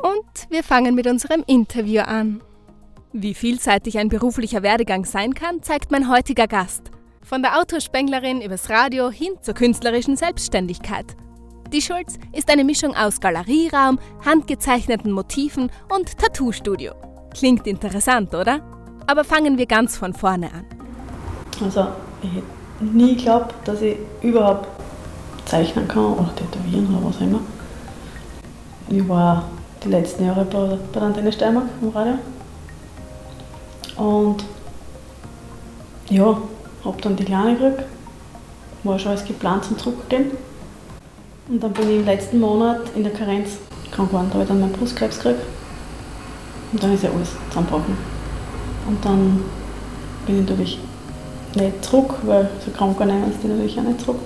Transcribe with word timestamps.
Und 0.00 0.50
wir 0.50 0.62
fangen 0.62 0.94
mit 0.94 1.06
unserem 1.06 1.42
Interview 1.46 2.02
an. 2.02 2.42
Wie 3.12 3.34
vielseitig 3.34 3.98
ein 3.98 4.08
beruflicher 4.08 4.62
Werdegang 4.62 5.04
sein 5.04 5.34
kann, 5.34 5.62
zeigt 5.62 5.90
mein 5.90 6.08
heutiger 6.08 6.46
Gast. 6.46 6.90
Von 7.28 7.42
der 7.42 7.60
Autospenglerin 7.60 8.40
übers 8.40 8.70
Radio 8.70 9.10
hin 9.10 9.34
zur 9.42 9.52
künstlerischen 9.52 10.16
Selbstständigkeit. 10.16 11.04
Die 11.70 11.82
Schulz 11.82 12.14
ist 12.32 12.50
eine 12.50 12.64
Mischung 12.64 12.96
aus 12.96 13.20
Galerieraum, 13.20 13.98
handgezeichneten 14.24 15.12
Motiven 15.12 15.70
und 15.94 16.16
Tattoo-Studio. 16.16 16.94
Klingt 17.34 17.66
interessant, 17.66 18.34
oder? 18.34 18.62
Aber 19.06 19.24
fangen 19.24 19.58
wir 19.58 19.66
ganz 19.66 19.98
von 19.98 20.14
vorne 20.14 20.46
an. 20.50 20.64
Also, 21.62 21.88
ich 22.22 22.32
hätte 22.32 22.46
nie 22.96 23.14
geglaubt, 23.14 23.54
dass 23.66 23.82
ich 23.82 23.98
überhaupt 24.22 24.66
zeichnen 25.44 25.86
kann 25.86 26.14
oder 26.14 26.34
tätowieren 26.34 26.96
oder 26.96 27.08
was 27.08 27.16
auch 27.16 27.20
immer. 27.20 27.40
Ich 28.88 29.06
war 29.06 29.44
die 29.84 29.90
letzten 29.90 30.24
Jahre 30.24 30.46
bei, 30.46 30.78
der 30.94 31.02
Antenne 31.02 31.30
Steiermark 31.30 31.66
im 31.82 31.90
Radio 31.90 32.14
und 33.98 34.42
ja, 36.08 36.38
habe 36.84 37.00
dann 37.00 37.16
die 37.16 37.24
Kleine 37.24 37.56
gekriegt. 37.56 37.84
War 38.84 38.98
schon 38.98 39.10
alles 39.12 39.24
geplant 39.24 39.64
zum 39.64 39.78
Zurückgehen. 39.78 40.30
Und 41.48 41.62
dann 41.62 41.72
bin 41.72 41.90
ich 41.90 41.96
im 41.96 42.04
letzten 42.04 42.40
Monat 42.40 42.80
in 42.94 43.02
der 43.02 43.12
Karenz 43.12 43.56
krank 43.90 44.10
geworden. 44.10 44.26
Da 44.28 44.34
habe 44.34 44.42
ich 44.44 44.48
dann 44.48 44.60
meinen 44.60 44.72
Brustkrebs 44.72 45.18
gekriegt. 45.18 45.42
Und 46.72 46.82
dann 46.82 46.94
ist 46.94 47.02
ja 47.02 47.10
alles 47.10 47.30
zusammengebrochen. 47.48 47.96
Und 48.86 49.04
dann 49.04 49.44
bin 50.26 50.36
ich 50.36 50.48
natürlich 50.48 50.78
nicht 51.54 51.84
zurück, 51.84 52.14
weil 52.24 52.50
so 52.64 52.70
krank 52.70 52.98
nehmen 53.00 53.32
sie 53.40 53.48
natürlich 53.48 53.78
auch 53.78 53.84
nicht 53.84 54.00
zurück. 54.00 54.20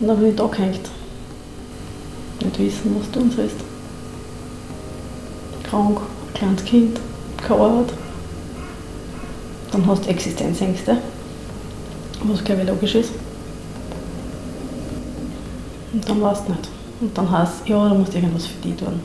Und 0.00 0.08
dann 0.08 0.18
bin 0.18 0.30
ich 0.30 0.36
da 0.36 0.46
gehängt. 0.46 0.90
Nicht 2.42 2.58
wissen, 2.58 2.96
was 2.98 3.10
tun 3.10 3.30
sollst. 3.34 3.56
Krank, 5.68 5.98
ein 5.98 6.34
kleines 6.34 6.64
Kind, 6.64 7.00
keine 7.46 7.60
Arbeit 7.60 7.94
dann 9.74 9.86
hast 9.88 10.04
du 10.04 10.10
Existenzängste, 10.10 10.98
was 12.24 12.44
glaube 12.44 12.62
ich 12.62 12.68
logisch 12.68 12.94
ist. 12.94 13.12
Und 15.92 16.08
dann 16.08 16.22
weißt 16.22 16.48
du 16.48 16.52
nicht. 16.52 16.68
Und 17.00 17.16
dann 17.16 17.30
heißt 17.30 17.52
es, 17.62 17.68
ja, 17.68 17.88
du 17.88 17.94
musst 17.94 18.14
irgendwas 18.14 18.46
für 18.46 18.60
die 18.62 18.74
tun. 18.74 19.00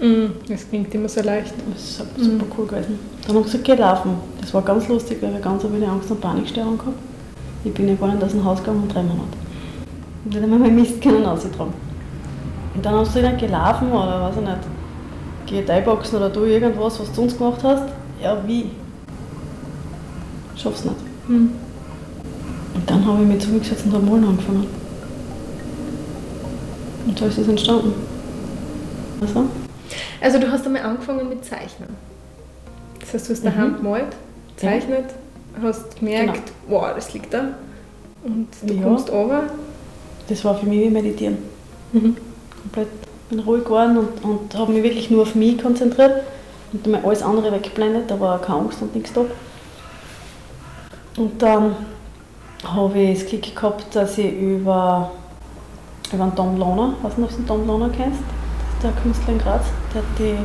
Mm, 0.00 0.32
das 0.48 0.68
klingt 0.68 0.94
immer 0.94 1.08
so 1.08 1.22
leicht. 1.22 1.54
Das 1.72 1.82
ist 1.82 1.96
super, 2.18 2.44
mm. 2.44 2.52
cool 2.58 2.66
gewesen. 2.66 2.98
Dann 3.26 3.36
habe 3.36 3.46
ich 3.46 3.52
gesagt, 3.52 3.64
geh 3.64 3.74
laufen. 3.74 4.10
Das 4.40 4.52
war 4.52 4.62
ganz 4.62 4.88
lustig, 4.88 5.18
weil 5.22 5.34
ich 5.34 5.42
ganz 5.42 5.64
eine 5.64 5.88
Angst- 5.88 6.10
und 6.10 6.20
Panikstörung 6.20 6.76
gehabt. 6.76 6.98
Ich 7.64 7.72
bin 7.72 7.88
ja 7.88 7.94
gar 7.94 8.12
nicht 8.12 8.22
aus 8.22 8.32
dem 8.32 8.44
Haus 8.44 8.58
gegangen, 8.60 8.88
drei 8.88 9.02
Monate. 9.02 9.36
Und 10.24 10.34
dann 10.34 10.42
haben 10.42 10.64
wir 10.64 10.70
Mist 10.70 11.00
können 11.00 11.24
rausgetragen. 11.24 11.72
Und 12.74 12.84
dann 12.84 12.94
hast 12.94 13.16
du 13.16 13.22
nicht 13.22 13.38
gelaufen 13.38 13.90
oder 13.90 14.22
weiß 14.22 14.34
ich 14.36 14.42
nicht, 14.42 14.58
geh 15.46 15.62
Thai-Boxen 15.62 16.16
oder 16.16 16.28
du 16.28 16.44
irgendwas, 16.44 17.00
was 17.00 17.08
du 17.08 17.14
sonst 17.14 17.38
gemacht 17.38 17.60
hast. 17.62 17.84
Ja, 18.22 18.36
wie? 18.46 18.70
schaff's 20.66 20.84
nicht. 20.84 20.96
Hm. 21.28 21.50
Und 22.76 22.90
dann 22.90 23.06
habe 23.06 23.22
ich 23.22 23.28
mich 23.28 23.42
zugesetzt 23.42 23.86
und 23.86 23.94
habe 23.94 24.04
Malen 24.04 24.24
angefangen. 24.24 24.66
Und 27.06 27.18
so 27.18 27.26
ist 27.26 27.38
es 27.38 27.48
entstanden. 27.48 27.94
Also? 29.20 29.44
also 30.20 30.38
du 30.38 30.50
hast 30.52 30.66
einmal 30.66 30.82
angefangen 30.82 31.26
mit 31.28 31.42
Zeichnen. 31.42 31.88
Das 33.00 33.14
heißt, 33.14 33.28
du 33.28 33.32
hast 33.32 33.44
daheim 33.44 33.72
mhm. 33.72 33.76
gemalt, 33.76 34.16
gezeichnet, 34.54 35.06
ja. 35.56 35.68
hast 35.68 35.98
gemerkt, 35.98 36.52
genau. 36.66 36.82
wow, 36.82 36.94
das 36.94 37.14
liegt 37.14 37.32
da. 37.32 37.54
Und 38.24 38.48
du 38.62 38.74
ja. 38.74 38.82
kommst 38.82 39.10
runter. 39.10 39.44
Das 40.28 40.44
war 40.44 40.56
für 40.56 40.66
mich 40.66 40.80
wie 40.80 40.90
Meditieren. 40.90 41.38
Mhm. 41.92 42.16
Komplett 42.62 42.88
bin 43.30 43.38
ruhig 43.38 43.64
geworden 43.64 43.96
und, 43.96 44.22
und 44.22 44.54
habe 44.54 44.72
mich 44.72 44.82
wirklich 44.82 45.10
nur 45.10 45.22
auf 45.22 45.34
mich 45.34 45.56
konzentriert 45.58 46.24
und 46.72 46.86
mir 46.86 47.02
alles 47.02 47.22
andere 47.22 47.52
weggeblendet. 47.52 48.10
Da 48.10 48.20
war 48.20 48.38
keine 48.40 48.58
Angst 48.60 48.82
und 48.82 48.94
nichts 48.94 49.12
da. 49.14 49.24
Und 51.16 51.40
dann 51.40 51.74
habe 52.74 52.98
ich 52.98 53.20
das 53.20 53.28
Glück 53.28 53.54
gehabt, 53.54 53.94
dass 53.94 54.18
ich 54.18 54.32
über, 54.32 55.10
über 56.12 56.24
den 56.24 56.34
Tom 56.34 56.56
Lohner, 56.58 56.94
weiß 57.02 57.18
nicht, 57.18 57.30
ob 57.30 57.30
du 57.30 57.36
den 57.36 57.46
Tom 57.46 57.66
Lohner 57.66 57.88
kennst, 57.88 58.20
das 58.20 58.74
ist 58.74 58.96
der 58.96 59.02
Künstler 59.02 59.32
in 59.32 59.38
Graz, 59.38 59.64
der 59.92 60.02
hat 60.02 60.08
die 60.18 60.36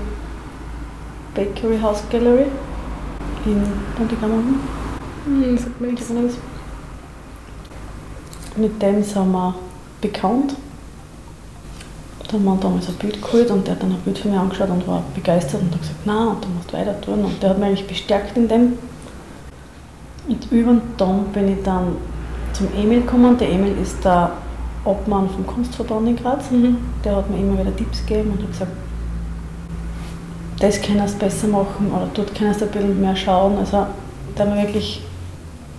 Bakery 1.35 1.79
House 1.79 2.03
Gallery 2.09 2.47
in 3.45 3.63
Pontigamon. 3.95 4.59
Mhm, 5.25 5.57
sagt 5.57 5.81
mir 5.81 5.87
nichts. 5.87 6.09
Mit 8.57 8.81
dem 8.81 9.03
sind 9.03 9.31
wir 9.31 9.55
bekannt. 10.01 10.55
Da 12.27 12.33
haben 12.33 12.43
wir 12.43 12.55
damals 12.55 12.87
ein 12.87 12.95
Bild 12.95 13.21
geholt 13.21 13.51
und 13.51 13.67
der 13.67 13.75
hat 13.75 13.83
dann 13.83 13.91
ein 13.91 13.99
Bild 13.99 14.17
von 14.17 14.31
mir 14.31 14.39
angeschaut 14.39 14.69
und 14.69 14.87
war 14.87 15.03
begeistert 15.13 15.61
und 15.61 15.73
hat 15.73 15.81
gesagt, 15.81 16.05
nein, 16.05 16.27
und 16.27 16.43
du 16.43 16.49
musst 16.49 16.73
weiter 16.73 16.99
tun. 17.01 17.25
Und 17.25 17.41
der 17.41 17.51
hat 17.51 17.59
mich 17.59 17.67
eigentlich 17.67 17.87
bestärkt 17.87 18.37
in 18.37 18.47
dem, 18.47 18.77
und 20.27 20.51
über 20.51 20.71
den 20.71 20.81
Tom 20.97 21.25
bin 21.33 21.51
ich 21.51 21.63
dann 21.63 21.95
zum 22.61 22.69
Emil 22.79 23.01
gekommen. 23.01 23.37
Der 23.37 23.49
Emil 23.49 23.75
ist 23.81 24.03
der 24.05 24.31
Obmann 24.85 25.29
vom 25.29 25.45
Kunstverband 25.45 26.07
in 26.07 26.15
Graz. 26.15 26.51
Mhm. 26.51 26.77
Der 27.03 27.15
hat 27.15 27.29
mir 27.29 27.37
immer 27.37 27.59
wieder 27.59 27.75
Tipps 27.75 28.05
gegeben 28.05 28.31
und 28.31 28.43
hat 28.43 28.51
gesagt, 28.51 28.71
das 30.59 30.81
kannst 30.81 31.15
du 31.15 31.19
besser 31.19 31.47
machen 31.47 31.91
oder 31.91 32.07
dort 32.13 32.35
kannst 32.35 32.61
du 32.61 32.65
ein 32.65 32.71
bisschen 32.71 33.01
mehr 33.01 33.15
schauen. 33.15 33.57
Also 33.57 33.87
der 34.37 34.45
hat 34.45 34.55
mir 34.55 34.61
wirklich 34.61 35.03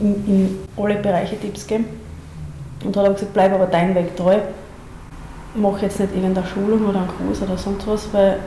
in, 0.00 0.14
in 0.26 0.58
alle 0.76 0.96
Bereiche 0.96 1.38
Tipps 1.38 1.66
gegeben. 1.66 1.86
Und 2.84 2.96
hat 2.96 3.04
aber 3.04 3.14
gesagt, 3.14 3.32
bleib 3.32 3.52
aber 3.52 3.66
deinen 3.66 3.94
Weg 3.94 4.16
treu. 4.16 4.38
Mach 5.54 5.80
jetzt 5.82 6.00
nicht 6.00 6.14
irgendeine 6.14 6.46
Schulung 6.46 6.86
oder 6.86 7.00
einen 7.00 7.08
Kurs 7.08 7.42
oder 7.42 7.56
sonst 7.56 7.86
was, 7.86 8.08
weil 8.12 8.38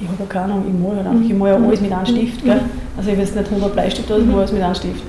ich 0.00 0.08
habe 0.08 0.16
ja 0.18 0.26
keine 0.26 0.52
Ahnung, 0.52 0.64
ich 0.66 0.74
male 0.74 0.96
halt 0.96 1.06
einfach. 1.06 1.22
Ich 1.22 1.38
ja 1.38 1.54
alles 1.54 1.80
mit 1.80 1.92
einem 1.92 2.06
Stift. 2.06 2.44
Gell? 2.44 2.60
Also 2.96 3.10
ich 3.10 3.18
weiß 3.18 3.34
nicht 3.36 3.48
100 3.48 3.72
Bleistifte, 3.72 4.16
ich 4.18 4.26
male 4.26 4.38
alles 4.38 4.52
mit 4.52 4.62
einem 4.62 4.74
Stift. 4.74 5.02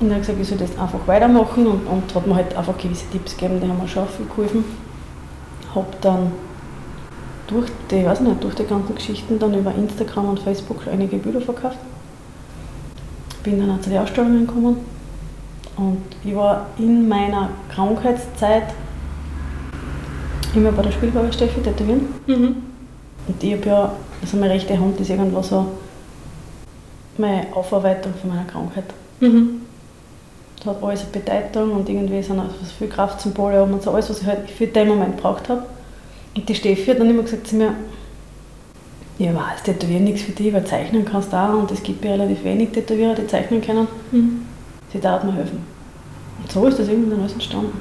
Und 0.00 0.08
er 0.08 0.14
hat 0.14 0.22
gesagt, 0.22 0.40
ich 0.40 0.48
soll 0.48 0.58
das 0.58 0.76
einfach 0.78 1.06
weitermachen 1.06 1.66
und, 1.66 1.86
und 1.86 2.14
hat 2.14 2.26
mir 2.26 2.34
halt 2.34 2.56
einfach 2.56 2.76
gewisse 2.78 3.04
Tipps 3.10 3.36
gegeben, 3.36 3.60
die 3.60 3.68
haben 3.68 3.78
mir 3.78 3.88
schon 3.88 4.08
viel 4.08 4.26
geholfen. 4.26 4.64
Habe 5.74 5.88
dann 6.00 6.32
durch 7.46 7.68
die, 7.90 8.04
weiß 8.04 8.20
nicht, 8.20 8.42
durch 8.42 8.54
die 8.54 8.64
ganzen 8.64 8.94
Geschichten 8.94 9.38
dann 9.38 9.52
über 9.54 9.74
Instagram 9.74 10.30
und 10.30 10.40
Facebook 10.40 10.88
einige 10.90 11.18
Bilder 11.18 11.40
verkauft. 11.40 11.78
Bin 13.42 13.58
dann 13.60 13.70
auch 13.70 13.80
zu 13.80 13.90
den 13.90 13.98
Ausstellungen 13.98 14.46
gekommen 14.46 14.76
und 15.76 16.02
ich 16.24 16.34
war 16.34 16.66
in 16.78 17.08
meiner 17.08 17.50
Krankheitszeit 17.74 18.74
immer 20.54 20.72
bei 20.72 20.82
der 20.82 20.92
Spielbauer 20.92 21.32
Steffi 21.32 21.60
tätowieren. 21.60 22.08
Mhm. 22.26 22.56
Und 23.28 23.42
ich 23.42 23.52
habe 23.52 23.66
ja, 23.66 23.92
also 24.20 24.36
meine 24.36 24.54
rechte 24.54 24.78
Hand 24.78 24.98
ist 25.00 25.10
irgendwo 25.10 25.42
so 25.42 25.66
meine 27.16 27.46
Aufarbeitung 27.54 28.12
von 28.20 28.30
meiner 28.30 28.44
Krankheit. 28.44 28.84
Mhm. 29.20 29.62
Hat 30.64 30.82
alles 30.82 31.00
eine 31.00 31.10
Bedeutung 31.10 31.72
und 31.72 31.88
irgendwie 31.88 32.22
sind 32.22 32.38
also 32.38 32.52
viele 32.76 32.90
Kraftsymbole 32.90 33.62
und 33.62 33.82
so 33.82 33.92
alles, 33.92 34.10
was 34.10 34.20
ich 34.20 34.26
halt 34.26 34.50
für 34.50 34.66
den 34.66 34.88
Moment 34.88 35.16
gebraucht 35.16 35.48
habe. 35.48 35.62
Und 36.36 36.48
die 36.48 36.54
Steffi 36.54 36.86
hat 36.86 37.00
dann 37.00 37.08
immer 37.08 37.22
gesagt 37.22 37.46
zu 37.46 37.56
mir, 37.56 37.74
ja 39.18 39.34
was, 39.34 39.62
tätowieren 39.62 40.04
nichts 40.04 40.22
für 40.22 40.32
dich, 40.32 40.52
weil 40.52 40.64
zeichnen 40.64 41.04
kannst 41.04 41.32
du 41.32 41.36
auch 41.36 41.58
und 41.58 41.70
es 41.70 41.82
gibt 41.82 42.04
ja 42.04 42.12
relativ 42.12 42.44
wenig 42.44 42.70
Tätowierer, 42.70 43.14
die 43.14 43.26
zeichnen 43.26 43.60
können. 43.60 43.86
Mhm. 44.12 44.42
Sie 44.92 45.00
darf 45.00 45.24
mir 45.24 45.34
helfen. 45.34 45.64
Und 46.42 46.50
so 46.50 46.66
ist 46.66 46.78
das 46.78 46.88
irgendwann 46.88 47.20
alles 47.20 47.32
entstanden. 47.32 47.78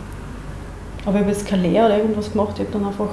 Aber 1.05 1.15
ich 1.15 1.21
habe 1.21 1.31
jetzt 1.31 1.47
keine 1.47 1.67
Lehre 1.67 1.85
oder 1.85 1.97
irgendwas 1.97 2.31
gemacht, 2.31 2.53
ich 2.55 2.61
habe 2.61 2.71
dann 2.71 2.85
einfach 2.85 3.09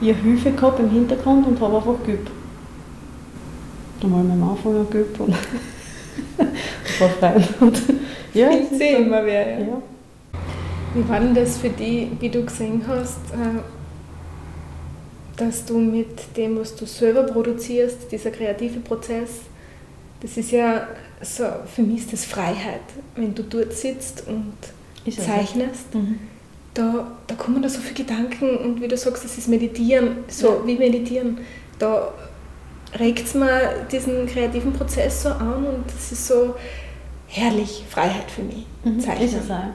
ihr 0.00 0.14
Hilfe 0.14 0.50
gehabt 0.52 0.80
im 0.80 0.90
Hintergrund 0.90 1.46
und 1.46 1.60
habe 1.60 1.76
einfach 1.76 2.02
geübt. 2.04 2.30
Dann 4.00 4.12
habe 4.12 4.22
ich 4.22 4.28
mit 4.28 4.36
dem 4.36 4.48
Anfang 4.48 4.90
geübt 4.90 5.20
und 5.20 5.34
das 6.38 7.00
war 7.00 7.08
frei. 7.10 7.44
Ja, 8.34 8.50
sich 8.52 8.78
so. 8.92 8.96
immer 9.02 9.24
wer. 9.24 9.50
Ja. 9.52 9.58
Ja. 9.60 9.82
Wie 10.94 11.08
war 11.08 11.20
denn 11.20 11.34
das 11.34 11.58
für 11.58 11.68
dich, 11.70 12.08
wie 12.18 12.28
du 12.28 12.44
gesehen 12.44 12.82
hast, 12.88 13.18
äh, 13.32 13.60
dass 15.36 15.64
du 15.64 15.78
mit 15.78 16.36
dem, 16.36 16.58
was 16.58 16.74
du 16.76 16.84
selber 16.86 17.22
produzierst, 17.22 18.10
dieser 18.10 18.30
kreative 18.30 18.80
Prozess, 18.80 19.30
das 20.20 20.36
ist 20.36 20.50
ja 20.50 20.86
so, 21.22 21.44
für 21.74 21.82
mich 21.82 22.00
ist 22.00 22.12
das 22.12 22.24
Freiheit, 22.24 22.80
wenn 23.16 23.34
du 23.34 23.42
dort 23.42 23.72
sitzt 23.72 24.24
und 24.26 24.52
Ist 25.06 25.18
es, 25.18 25.26
zeichnest. 25.26 25.94
Mhm. 25.94 26.18
Da, 26.74 27.10
da 27.26 27.34
kommen 27.36 27.62
da 27.62 27.68
so 27.68 27.80
viele 27.80 27.94
Gedanken 28.06 28.56
und 28.58 28.80
wie 28.80 28.88
du 28.88 28.96
sagst, 28.96 29.24
das 29.24 29.38
ist 29.38 29.48
Meditieren, 29.48 30.18
so 30.28 30.48
Ja. 30.48 30.66
wie 30.66 30.76
Meditieren. 30.76 31.38
Da 31.78 32.12
regt 32.98 33.26
es 33.26 33.34
mir 33.34 33.86
diesen 33.90 34.26
kreativen 34.26 34.72
Prozess 34.72 35.22
so 35.22 35.30
an 35.30 35.64
und 35.64 35.84
das 35.86 36.12
ist 36.12 36.26
so 36.26 36.54
herrlich, 37.30 37.84
Freiheit 37.88 38.30
für 38.30 38.42
mich. 38.42 38.66
Mhm. 38.84 39.00
Zeichnen. 39.00 39.28
Ist 39.28 39.34
es 39.34 39.44
auch. 39.46 39.54
ja. 39.54 39.70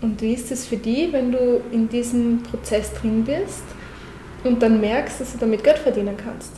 Und 0.00 0.20
wie 0.22 0.32
ist 0.32 0.50
es 0.52 0.66
für 0.66 0.76
dich, 0.76 1.12
wenn 1.12 1.32
du 1.32 1.60
in 1.72 1.88
diesem 1.88 2.42
Prozess 2.42 2.92
drin 2.94 3.24
bist 3.24 3.62
und 4.44 4.62
dann 4.62 4.80
merkst, 4.80 5.20
dass 5.20 5.32
du 5.32 5.38
damit 5.38 5.64
Geld 5.64 5.78
verdienen 5.78 6.16
kannst? 6.16 6.52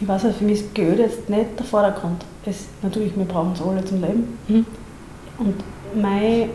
Ich 0.00 0.06
weiß 0.08 0.24
nicht, 0.24 0.38
für 0.38 0.44
mich 0.44 0.60
ist 0.60 0.74
Geld 0.74 0.98
jetzt 0.98 1.28
nicht 1.28 1.58
der 1.58 1.66
Vordergrund. 1.66 2.24
Es, 2.44 2.66
natürlich, 2.82 3.16
wir 3.16 3.24
brauchen 3.24 3.52
es 3.52 3.62
alle 3.62 3.84
zum 3.84 4.00
Leben. 4.00 4.36
Und 5.38 5.54
mein, 5.94 6.50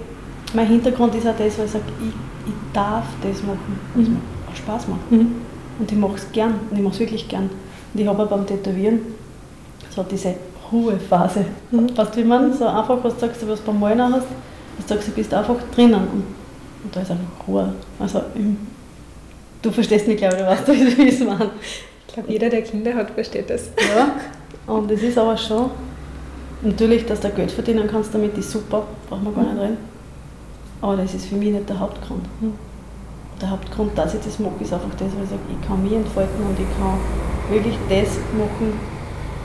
mein 0.54 0.68
Hintergrund 0.68 1.15
ist 1.15 1.27
auch 1.27 1.36
das, 1.38 1.57
weil 1.57 1.65
ich 1.65 1.71
sage, 1.71 1.86
ich, 2.01 2.07
ich 2.48 2.54
darf 2.74 3.06
das 3.21 3.42
machen, 3.44 3.80
was 3.95 4.06
Mhm. 4.07 4.13
mir 4.13 4.19
auch 4.51 4.56
Spaß 4.56 4.88
macht. 4.89 5.00
Und 5.12 5.92
ich 5.92 5.98
mache 5.98 6.15
es 6.15 6.31
gern. 6.31 6.56
Und 6.69 6.77
ich 6.77 6.83
mache 6.83 6.94
es 6.94 7.00
wirklich 7.00 7.27
gern. 7.27 7.50
Und 7.94 8.00
ich 8.01 8.07
habe 8.07 8.24
auch 8.24 8.27
beim 8.30 8.45
Tätowieren 8.45 9.00
so 9.89 10.04
diese 10.04 10.36
Ruhephase. 10.72 11.46
Mhm. 11.72 11.96
Weißt 11.96 12.16
du, 12.16 12.19
wie 12.19 12.24
man 12.24 12.54
so 12.54 12.66
einfach, 12.66 12.98
was 13.04 13.16
du 13.16 13.22
sagst, 13.22 13.42
du 13.42 13.48
was 13.48 13.60
beim 13.62 13.80
Malen 13.80 14.14
hast, 14.14 14.28
du 14.78 14.88
sagst, 14.88 15.08
du 15.08 15.12
bist 15.12 15.34
einfach 15.34 15.56
drinnen. 15.74 15.96
Und, 15.96 16.24
und 16.84 16.96
da 16.96 17.02
ist 17.02 17.12
einfach 17.12 17.48
Ruhe. 17.48 17.74
Also, 18.00 18.22
du 19.62 19.72
verstehst 19.72 20.08
mich, 20.08 20.18
glaube 20.18 20.36
ich, 20.36 20.42
du 20.42 20.48
weißt, 20.48 20.68
wie 20.98 21.04
ich 21.04 21.14
es 21.14 21.25
meine. 21.25 21.52
Ich 22.08 22.14
glaube, 22.14 22.31
jeder, 22.31 22.50
der 22.50 22.62
Kinder 22.64 22.94
hat, 22.96 23.12
versteht 23.12 23.50
das. 23.50 23.69
Ja, 23.96 24.74
und 24.74 24.90
es 24.92 25.04
ist 25.04 25.18
aber 25.18 25.38
schon, 25.38 25.69
natürlich, 26.62 27.06
dass 27.06 27.19
du 27.19 27.30
Geld 27.30 27.52
verdienen 27.52 27.88
kannst 27.88 28.14
damit, 28.14 28.38
ist 28.38 28.52
super, 28.52 28.84
braucht 29.10 29.24
man 29.24 29.36
gar 29.36 29.44
nicht 29.44 29.62
reden. 29.62 29.78
Aber 30.81 30.98
das 30.98 31.14
ist 31.14 31.25
für 31.25 31.36
mich 31.36 31.52
nicht 31.52 31.68
der 31.69 31.80
Hauptgrund. 31.80 32.25
Der 33.42 33.50
Hauptgrund, 33.50 33.98
dass 33.98 34.14
ich 34.14 34.22
das 34.22 34.40
mache, 34.40 34.54
ist 34.62 34.74
einfach 34.74 34.90
das, 34.92 35.16
weil 35.16 35.24
ich 35.24 35.30
sage, 35.30 35.42
ich 35.50 35.68
kann 35.68 35.84
mich 35.84 35.94
entfalten 35.94 36.44
und 36.44 36.58
ich 36.60 36.68
kann 36.78 36.98
wirklich 37.50 37.75
das 37.90 38.18
machen, 38.34 38.74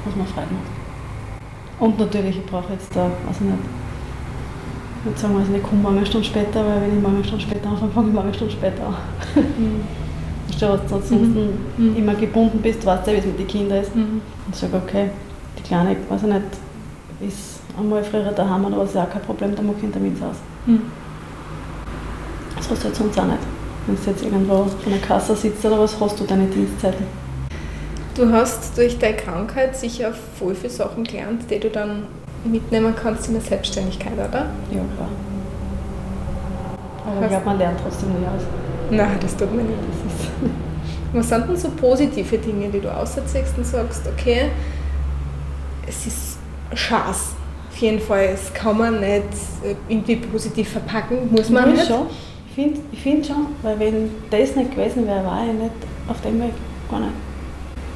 was 0.04 0.16
mir 0.16 0.24
Freude 0.24 0.48
macht. 0.52 0.81
Und 1.82 1.98
natürlich, 1.98 2.38
ich 2.38 2.46
brauche 2.46 2.72
jetzt 2.72 2.94
da, 2.94 3.06
weiß 3.26 3.36
ich 3.40 3.40
nicht, 3.40 3.58
ich 5.00 5.04
würde 5.04 5.18
sagen, 5.18 5.36
also 5.36 5.52
ich 5.52 5.62
komme 5.64 5.82
morgen 5.82 5.96
eine 5.96 6.06
Stunde 6.06 6.24
später, 6.28 6.64
weil 6.64 6.80
wenn 6.82 6.96
ich 6.96 7.02
morgen 7.02 7.16
eine 7.16 7.24
Stunde 7.24 7.42
später 7.42 7.68
anfange, 7.70 7.90
fange 7.90 8.06
ich 8.08 8.14
morgen 8.14 8.28
eine 8.28 8.34
Stunde 8.36 8.52
später 8.52 8.86
an. 8.86 8.94
Verstehst 10.46 10.62
du, 10.62 10.68
was 10.68 10.86
du 10.86 10.94
ansonsten 10.94 11.48
Mhm. 11.76 11.96
immer 11.96 12.14
gebunden 12.14 12.60
bist, 12.62 12.86
weißt 12.86 13.04
du, 13.08 13.12
wie 13.12 13.16
es 13.16 13.26
mit 13.26 13.36
den 13.40 13.46
Kindern 13.48 13.82
ist. 13.82 13.96
Mhm. 13.96 14.20
Und 14.46 14.54
sage, 14.54 14.76
okay, 14.76 15.10
die 15.58 15.62
Kleine, 15.64 15.96
weiß 16.08 16.22
ich 16.22 16.28
nicht, 16.28 16.42
ist 17.20 17.60
einmal 17.76 18.04
früher 18.04 18.30
daheim 18.30 18.64
oder 18.66 18.78
was, 18.78 18.90
ist 18.90 18.96
auch 18.96 19.10
kein 19.10 19.22
Problem, 19.22 19.52
da 19.56 19.62
mache 19.62 19.74
ich 19.78 19.82
einen 19.82 19.92
Termin 19.92 20.16
aus. 20.22 20.36
Mhm. 20.66 20.82
Das 22.54 22.70
hast 22.70 22.84
du 22.84 22.88
jetzt 22.88 22.98
sonst 22.98 23.18
auch 23.18 23.24
nicht. 23.24 23.38
Wenn 23.88 23.96
du 23.96 24.02
jetzt 24.08 24.22
irgendwo 24.22 24.54
an 24.54 24.70
der 24.86 24.98
Kasse 25.00 25.34
sitzt 25.34 25.64
oder 25.64 25.80
was, 25.80 25.98
hast 26.00 26.20
du 26.20 26.24
deine 26.24 26.46
Dienstzeiten. 26.46 27.06
Du 28.14 28.30
hast 28.30 28.76
durch 28.76 28.98
deine 28.98 29.16
Krankheit 29.16 29.76
sicher 29.76 30.12
voll 30.38 30.54
viele 30.54 30.70
Sachen 30.72 31.04
gelernt, 31.04 31.44
die 31.50 31.58
du 31.58 31.70
dann 31.70 32.04
mitnehmen 32.44 32.94
kannst 33.00 33.28
in 33.28 33.34
der 33.34 33.42
Selbstständigkeit, 33.42 34.12
oder? 34.14 34.46
Ja, 34.70 34.84
klar. 34.96 35.08
Aber 37.06 37.22
ich 37.22 37.28
glaube, 37.30 37.44
man 37.46 37.58
lernt 37.58 37.80
trotzdem 37.82 38.10
nie 38.10 38.26
aus. 38.26 38.42
Nein, 38.90 39.16
das 39.20 39.36
tut 39.36 39.54
mir 39.54 39.62
nicht. 39.62 39.78
Was 41.14 41.28
sind 41.28 41.48
denn 41.48 41.56
so 41.56 41.68
positive 41.70 42.38
Dinge, 42.38 42.68
die 42.68 42.80
du 42.80 42.94
ausziehst 42.94 43.56
und 43.56 43.66
sagst, 43.66 44.02
okay, 44.06 44.50
es 45.86 46.06
ist 46.06 46.38
Schaß. 46.74 47.32
Auf 47.70 47.76
jeden 47.78 48.00
Fall, 48.00 48.30
es 48.34 48.52
kann 48.52 48.78
man 48.78 49.00
nicht 49.00 49.22
irgendwie 49.88 50.16
positiv 50.16 50.70
verpacken, 50.70 51.30
muss 51.30 51.48
man 51.50 51.68
Ja, 51.68 51.72
nicht. 51.72 51.86
schon. 51.86 52.06
Ich 52.48 52.54
finde 52.54 52.80
ich 52.92 53.00
find 53.02 53.26
schon, 53.26 53.46
weil 53.62 53.78
wenn 53.78 54.10
das 54.30 54.54
nicht 54.56 54.70
gewesen 54.72 55.06
wäre, 55.06 55.24
war 55.24 55.46
ich 55.46 55.52
nicht 55.54 55.70
auf 56.08 56.20
dem 56.20 56.40
Weg. 56.40 56.52
Gar 56.90 57.00
nicht. 57.00 57.12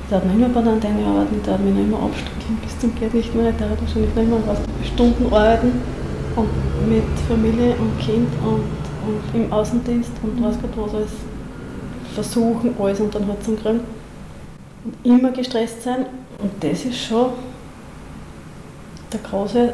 Der 0.08 0.18
hat 0.18 0.26
noch 0.26 0.34
immer 0.34 0.48
bei 0.48 0.62
der 0.62 0.72
Antenne 0.72 1.04
arbeiten, 1.04 1.42
der 1.44 1.54
hat 1.54 1.60
mich 1.60 1.74
noch 1.74 1.82
immer 1.82 2.02
abstrichen 2.04 2.58
bis 2.62 2.78
zum 2.78 2.94
geht 2.94 3.12
nicht 3.12 3.34
mehr. 3.34 3.52
Der 3.52 3.70
hat 3.70 3.80
wahrscheinlich 3.80 4.14
noch 4.14 4.22
immer 4.22 4.38
was 4.46 4.58
Stunden 4.86 5.26
arbeiten 5.26 5.72
und 6.36 6.88
mit 6.88 7.02
Familie 7.28 7.74
und 7.74 7.98
Kind 7.98 8.28
und, 8.44 8.62
und 9.06 9.34
im 9.34 9.52
Außendienst 9.52 10.12
und 10.22 10.42
weiß 10.44 10.56
Gott 10.62 10.70
was 10.76 10.94
alles 10.94 11.10
versuchen, 12.14 12.74
alles 12.78 13.00
unter 13.00 13.18
den 13.18 13.28
Hut 13.28 13.42
zu 13.42 13.56
kriegen. 13.56 13.80
Und 14.84 14.94
immer 15.02 15.32
gestresst 15.32 15.82
sein. 15.82 16.06
Und 16.38 16.52
das 16.62 16.84
ist 16.84 16.98
schon 16.98 17.30
der 19.12 19.20
große 19.20 19.72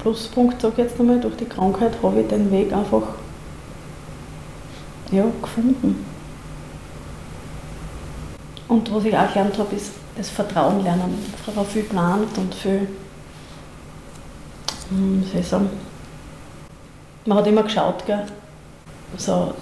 Pluspunkt, 0.00 0.62
sage 0.62 0.74
ich 0.78 0.84
jetzt 0.84 1.00
einmal, 1.00 1.20
durch 1.20 1.36
die 1.36 1.44
Krankheit 1.44 1.92
habe 2.02 2.20
ich 2.20 2.28
den 2.28 2.50
Weg 2.50 2.72
einfach 2.72 3.02
ja, 5.10 5.24
gefunden. 5.42 6.07
Und 8.68 8.92
was 8.92 9.04
ich 9.04 9.16
auch 9.16 9.28
gelernt 9.28 9.58
habe, 9.58 9.74
ist 9.74 9.92
das 10.16 10.28
Vertrauen 10.28 10.82
lernen. 10.82 11.18
Ich 11.40 11.56
habe 11.56 11.66
viel 11.66 11.82
geplant 11.82 12.36
und 12.36 12.54
viel, 12.54 12.88
hm, 14.90 15.22
wie 15.22 15.26
soll 15.26 15.40
ich 15.40 15.48
sagen, 15.48 15.70
man 17.24 17.38
hat 17.38 17.46
immer 17.46 17.62
geschaut, 17.62 18.04
gell? 18.06 18.24
so 19.16 19.54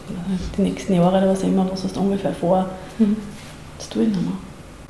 die 0.57 0.63
nächsten 0.63 0.95
Jahre 0.95 1.19
oder 1.19 1.29
was 1.29 1.43
immer, 1.43 1.71
was 1.71 1.85
hast 1.85 1.95
du 1.97 2.01
ungefähr 2.01 2.33
vor. 2.33 2.69
Mhm. 2.99 3.17
Das 3.79 3.89
tue 3.89 4.03
ich 4.03 4.09
nicht 4.09 4.23
mehr. 4.23 4.33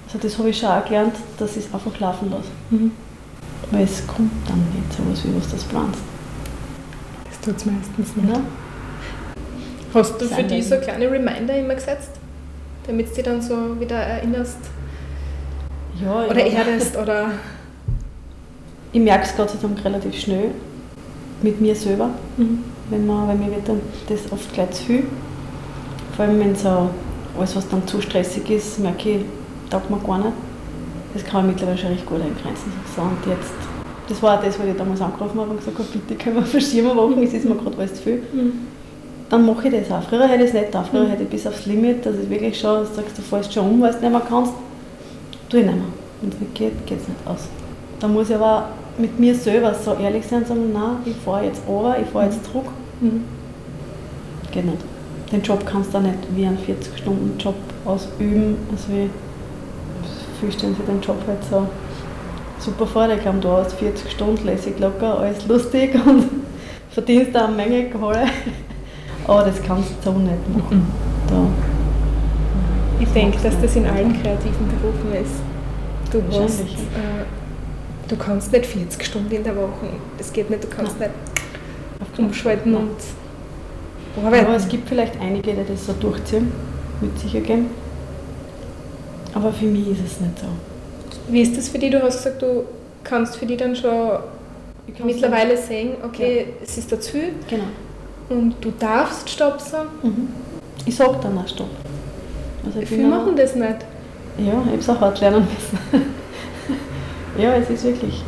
Also 0.07 0.19
das 0.19 0.39
habe 0.39 0.49
ich 0.49 0.59
schon 0.59 0.71
auch 0.71 0.85
gelernt, 0.85 1.15
dass 1.39 1.57
ich 1.57 1.67
es 1.67 1.75
einfach 1.75 1.99
laufen 2.01 2.31
lasse. 2.31 2.49
Mhm. 2.71 2.93
Weil 3.71 3.85
es 3.85 4.07
kommt 4.07 4.31
dann 4.49 4.59
nicht 4.75 4.93
so 4.93 5.03
was, 5.11 5.25
wie 5.25 5.37
was 5.37 5.47
du 5.49 5.57
das 5.57 5.65
planst. 5.65 6.01
Das 7.29 7.41
tut 7.41 7.57
es 7.57 7.67
meistens 7.67 8.17
nicht. 8.17 8.29
Ja? 8.29 8.41
Hast 9.93 10.21
du 10.21 10.27
für 10.27 10.43
dich 10.43 10.69
so 10.69 10.77
kleine 10.77 11.11
Reminder 11.11 11.59
immer 11.59 11.75
gesetzt, 11.75 12.13
damit 12.87 13.11
du 13.11 13.15
dich 13.15 13.25
dann 13.25 13.43
so 13.43 13.79
wieder 13.81 13.97
erinnerst 13.97 14.59
Ja, 16.03 16.27
oder 16.27 16.47
ja. 16.47 16.59
erdest 16.59 16.97
oder 17.03 17.31
Ich 18.93 19.01
merke 19.01 19.25
es 19.25 19.37
Gott 19.37 19.51
sei 19.51 19.59
Dank 19.61 19.85
relativ 19.85 20.19
schnell 20.19 20.51
mit 21.43 21.61
mir 21.61 21.75
selber, 21.75 22.11
wenn, 22.89 23.07
man, 23.07 23.29
wenn 23.29 23.39
mir 23.41 23.55
wird 23.55 23.69
dann 23.69 23.81
das 24.09 24.33
oft 24.33 24.53
gleich 24.55 24.71
zu 24.71 24.85
viel. 24.85 25.05
Vor 26.17 26.25
allem 26.25 26.41
wenn 26.41 26.57
so 26.57 26.89
alles, 27.39 27.55
was 27.55 27.69
dann 27.69 27.87
zu 27.87 28.01
stressig 28.01 28.49
ist, 28.49 28.79
merke 28.79 29.11
ich, 29.11 29.25
taugt 29.69 29.91
mir 29.91 29.99
gar 29.99 30.19
nicht. 30.19 30.33
Das 31.13 31.25
kann 31.25 31.45
ich 31.45 31.53
mittlerweile 31.53 31.79
schon 31.79 31.91
recht 31.91 32.07
gut 32.07 32.21
eingrenzen. 32.21 32.73
So, 32.95 33.03
und 33.03 33.19
jetzt, 33.27 33.53
das 34.09 34.23
war 34.23 34.39
auch 34.39 34.43
das, 34.43 34.59
was 34.59 34.67
ich 34.67 34.77
damals 34.77 35.01
angerufen 35.01 35.41
habe 35.41 35.51
und 35.51 35.59
gesagt 35.59 35.79
habe, 35.79 35.89
bitte 35.93 36.23
können 36.23 36.37
wir 36.37 36.43
verschieben 36.45 36.91
es 37.23 37.35
ist 37.35 37.45
mir 37.45 37.55
gerade 37.55 37.77
alles 37.77 37.95
zu 37.95 38.03
viel. 38.03 38.23
Dann 39.29 39.45
mache 39.45 39.69
ich 39.69 39.75
das 39.75 39.91
auch. 39.91 40.09
Früher 40.09 40.29
hätte 40.29 40.45
ich 40.45 40.51
es 40.51 40.55
nicht 40.55 40.67
getan. 40.67 40.85
Früher 40.91 41.09
hätte 41.09 41.25
ich 41.25 41.29
bis 41.29 41.47
aufs 41.47 41.67
Limit, 41.67 42.07
dass 42.07 42.15
ich 42.17 42.31
wirklich 42.31 42.59
schon, 42.59 42.81
dass 42.81 42.91
du 42.91 42.97
sagst, 42.97 43.19
du 43.19 43.23
fällst 43.23 43.53
schon 43.53 43.69
um, 43.69 43.83
weil 43.83 43.93
du 43.93 44.01
nicht 44.01 44.11
mehr 44.11 44.23
kannst. 44.29 44.53
Tue 45.49 45.61
ich 45.61 45.67
nicht 45.67 45.77
mehr. 45.77 45.85
Wenn 46.21 46.31
es 46.31 46.41
nicht 46.41 46.55
geht, 46.55 46.87
geht 46.87 47.01
es 47.01 47.09
nicht 47.09 47.27
aus. 47.27 47.49
Da 47.99 48.09
muss 48.09 48.31
ich 48.31 48.37
aber 48.37 48.69
mit 48.99 49.19
mir 49.19 49.35
selber 49.35 49.75
so 49.75 49.95
ehrlich 49.95 50.27
sein 50.27 50.41
und 50.41 50.49
sagen, 50.49 50.73
nein, 50.73 50.97
ich 51.05 51.17
fahre 51.17 51.45
jetzt 51.45 51.63
runter, 51.67 51.97
ich 52.01 52.09
fahre 52.09 52.27
jetzt 52.27 52.45
zurück. 52.45 52.67
Geht 54.53 54.65
nicht. 54.65 54.79
Den 55.33 55.43
Job 55.43 55.67
kannst 55.67 55.93
du 55.93 55.99
nicht 55.99 56.19
wie 56.35 56.47
einen 56.47 56.59
40-Stunden-Job 56.59 57.55
ausüben. 57.85 58.57
Also 58.71 58.89
wie 58.93 59.11
viele 60.41 60.53
stellen 60.53 60.77
sich 60.77 60.85
den 60.85 61.01
Job 61.01 61.17
halt 61.27 61.43
so 61.51 61.67
super 62.59 62.87
vor. 62.87 63.09
Ich 63.11 63.21
glaube, 63.21 63.39
du 63.39 63.51
hast 63.51 63.73
40 63.75 64.11
Stunden, 64.11 64.47
lässig 64.47 64.79
locker, 64.79 65.19
alles 65.19 65.47
lustig 65.47 65.95
und 66.07 66.29
verdienst 66.91 67.37
auch 67.37 67.49
eine 67.49 67.57
Menge 67.57 67.91
Kohle. 67.91 68.25
Aber 69.27 69.43
das 69.43 69.63
kannst 69.63 69.91
du 69.91 70.11
so 70.13 70.19
nicht 70.19 70.57
machen. 70.57 70.87
Da, 71.29 71.47
Ich 73.01 73.09
denke, 73.09 73.39
dass 73.43 73.61
das 73.61 73.77
in 73.77 73.87
allen 73.87 74.13
kreativen 74.23 74.69
Berufen 74.69 75.13
ist. 75.23 75.43
Du 76.13 76.23
hast, 76.41 76.61
äh, 76.61 76.65
du 78.09 78.17
kannst 78.17 78.53
nicht 78.53 78.67
40 78.67 79.05
Stunden 79.05 79.35
in 79.35 79.43
der 79.43 79.57
Woche, 79.57 79.89
das 80.19 80.33
geht 80.33 80.49
nicht, 80.49 80.63
du 80.63 80.69
kannst 80.69 80.99
nicht 81.01 81.11
umschalten 82.17 82.73
Nein. 82.73 82.83
und 82.83 84.25
arbeiten. 84.25 84.47
Aber 84.47 84.57
es 84.57 84.69
gibt 84.69 84.89
vielleicht 84.89 85.21
einige, 85.21 85.53
die 85.53 85.65
das 85.69 85.87
so 85.87 85.93
durchziehen, 85.93 86.53
wird 87.01 87.19
sicher 87.19 87.41
geben. 87.41 87.67
Aber 89.35 89.53
für 89.53 89.67
mich 89.67 89.89
ist 89.89 90.01
es 90.07 90.21
nicht 90.21 90.39
so. 90.39 90.47
Wie 91.29 91.43
ist 91.43 91.57
das 91.57 91.69
für 91.69 91.79
dich? 91.79 91.91
Du 91.91 92.03
hast 92.03 92.19
gesagt, 92.19 92.41
du 92.41 92.65
kannst 93.05 93.37
für 93.37 93.45
dich 93.45 93.59
dann 93.59 93.75
schon 93.77 94.21
mittlerweile 95.05 95.57
sehen, 95.57 95.97
okay, 96.03 96.47
es 96.63 96.79
ist 96.79 96.91
dazu. 96.91 97.19
Genau. 97.51 97.65
Und 98.29 98.55
du 98.61 98.73
darfst 98.79 99.29
Stopp 99.31 99.61
sagen. 99.61 99.89
Mhm. 100.03 100.29
Ich 100.85 100.97
sage 100.97 101.17
dann 101.23 101.39
auch 101.39 101.49
Stopp. 101.49 101.71
Also 102.65 102.81
ich 102.81 102.89
Viele 102.89 103.09
machen 103.09 103.37
das 103.37 103.55
nicht. 103.55 103.77
Ja, 104.39 104.53
ich 104.53 104.53
habe 104.53 104.77
es 104.79 104.89
auch 104.89 105.01
hart 105.01 105.21
lernen 105.21 105.47
müssen. 105.47 106.03
ja, 107.39 107.55
es 107.55 107.71
ist 107.71 107.85
wirklich. 107.85 108.23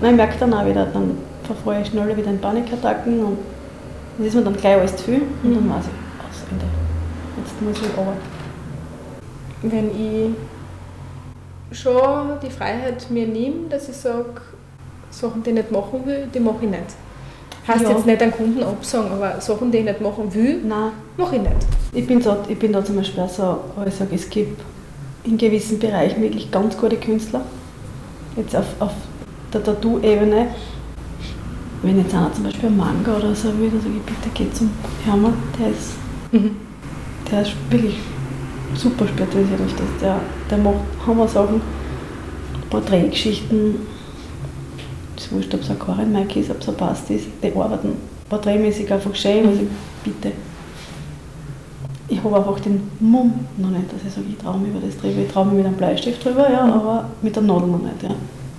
Und 0.00 0.08
ich 0.08 0.16
merke 0.16 0.36
dann 0.38 0.54
auch 0.54 0.66
wieder, 0.66 0.86
dann 0.86 1.18
verfahre 1.44 1.82
ich 1.82 1.88
schneller 1.88 2.16
wieder 2.16 2.30
in 2.30 2.40
Panikattacken 2.40 3.24
und 3.24 3.38
das 4.18 4.28
ist 4.28 4.34
mir 4.34 4.42
dann 4.42 4.56
gleich 4.56 4.78
alles 4.78 4.96
zu 4.96 5.04
viel 5.04 5.22
und 5.42 5.54
dann 5.54 5.70
weiß 5.70 5.84
ich, 5.84 6.28
aus 6.28 6.44
Ende. 6.50 6.64
Jetzt 7.38 7.60
muss 7.60 7.76
ich 7.78 7.98
arbeiten. 7.98 8.20
Wenn 9.62 9.90
ich 9.90 11.78
schon 11.78 12.38
die 12.42 12.50
Freiheit 12.50 13.10
mir 13.10 13.26
nehme, 13.26 13.68
dass 13.68 13.88
ich 13.88 13.96
sage, 13.96 14.40
Sachen, 15.10 15.42
die 15.42 15.50
ich 15.50 15.56
nicht 15.56 15.70
machen 15.72 16.06
will, 16.06 16.28
die 16.32 16.40
mache 16.40 16.64
ich 16.64 16.70
nicht. 16.70 16.94
Heißt 17.66 17.82
Ja. 17.82 17.90
jetzt 17.90 18.04
nicht 18.06 18.20
einen 18.22 18.32
Kunden 18.32 18.62
absagen, 18.62 19.10
aber 19.12 19.40
Sachen, 19.40 19.70
die 19.72 19.78
ich 19.78 19.84
nicht 19.84 20.00
machen 20.00 20.32
will, 20.34 20.60
mache 21.16 21.36
ich 21.36 21.42
nicht. 21.42 21.54
ich 21.94 22.06
bin, 22.06 22.20
da, 22.22 22.36
ich 22.48 22.58
bin 22.58 22.72
da 22.72 22.84
zum 22.84 22.96
Beispiel 22.96 23.22
auch 23.22 23.28
so, 23.28 23.56
ich 23.86 23.94
sage, 23.94 24.14
es 24.14 24.28
gibt 24.28 24.60
in 25.24 25.38
gewissen 25.38 25.78
Bereichen 25.78 26.20
wirklich 26.22 26.50
ganz 26.50 26.76
gute 26.76 26.96
Künstler. 26.96 27.40
Jetzt 28.36 28.54
auf, 28.54 28.66
auf 28.80 28.92
der 29.52 29.62
Tattoo-Ebene. 29.62 30.48
Wenn 31.82 31.98
jetzt 31.98 32.14
einer 32.14 32.32
zum 32.34 32.44
Beispiel 32.44 32.66
einen 32.68 32.76
Manga 32.76 33.16
oder 33.16 33.34
so 33.34 33.48
will, 33.58 33.70
dann 33.70 33.80
sage 33.80 33.94
ich, 33.96 34.02
bitte 34.02 34.28
geh 34.34 34.50
zum 34.52 34.70
Hermann, 35.04 35.34
der 35.58 35.68
ist, 35.70 35.92
Mhm. 36.32 36.56
der 37.30 37.42
ist 37.42 37.52
wirklich 37.70 37.96
super 38.74 39.06
spezialisiert 39.06 39.60
auf 39.60 39.72
das. 39.76 39.86
Der, 40.02 40.16
der 40.50 40.58
macht 40.58 40.74
Hammer-Sachen, 41.06 41.60
Porträtgeschichten, 42.70 43.76
wurscht, 45.34 45.54
ob 45.54 45.60
es 45.62 45.70
ein 45.70 45.78
Karin 45.78 46.12
Mike 46.12 46.40
ist, 46.40 46.50
ob 46.50 46.60
es 46.60 46.68
ein 46.68 46.76
Bast 46.76 47.10
ist, 47.10 47.26
die 47.42 47.52
arbeiten 47.54 47.96
porträtmäßig 48.28 48.92
einfach 48.92 49.14
schön, 49.14 49.46
also 49.46 49.60
bitte. 50.02 50.32
Ich 52.08 52.22
habe 52.22 52.36
einfach 52.36 52.60
den 52.60 52.82
Mumm 53.00 53.32
noch 53.56 53.70
nicht, 53.70 53.92
dass 53.92 54.02
ich 54.06 54.12
sage, 54.12 54.26
ich 54.28 54.36
traue 54.36 54.58
mich 54.58 54.70
über 54.70 54.80
das 54.84 54.96
drüber. 54.98 55.20
Ich 55.20 55.32
traue 55.32 55.46
mich 55.46 55.54
mit 55.56 55.66
einem 55.66 55.76
Bleistift 55.76 56.24
drüber, 56.24 56.50
ja, 56.50 56.64
aber 56.64 57.08
mit 57.22 57.34
der 57.34 57.42
Nadel 57.42 57.68
noch 57.68 57.82
nicht. 57.82 58.02
Ja. 58.02 58.10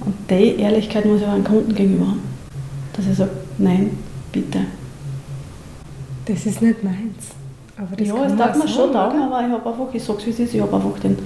Und 0.04 0.16
die 0.30 0.60
Ehrlichkeit 0.60 1.06
muss 1.06 1.22
ich 1.22 1.28
auch 1.28 1.34
einem 1.34 1.44
Kunden 1.44 1.74
gegenüber 1.74 2.08
haben. 2.08 2.22
Dass 2.94 3.06
ich 3.08 3.16
sage, 3.16 3.32
nein, 3.58 3.98
bitte. 4.32 4.60
Das 6.26 6.46
ist 6.46 6.62
nicht 6.62 6.84
meins. 6.84 7.36
Aber 7.78 7.96
das 7.96 8.08
ja, 8.08 8.14
es 8.16 8.30
man 8.30 8.38
darf 8.38 8.56
mir 8.56 8.62
sagen, 8.62 8.70
schon 8.72 8.90
oder? 8.90 9.02
aber 9.02 9.46
ich 9.46 9.52
habe 9.52 9.70
einfach, 9.70 9.94
ich 9.94 10.04
sage 10.04 10.20
es 10.20 10.26
wie 10.26 10.30
es 10.32 10.40
ist, 10.40 10.54
ich 10.56 10.62
habe 10.62 10.76
einfach 10.76 11.00
den 11.00 11.18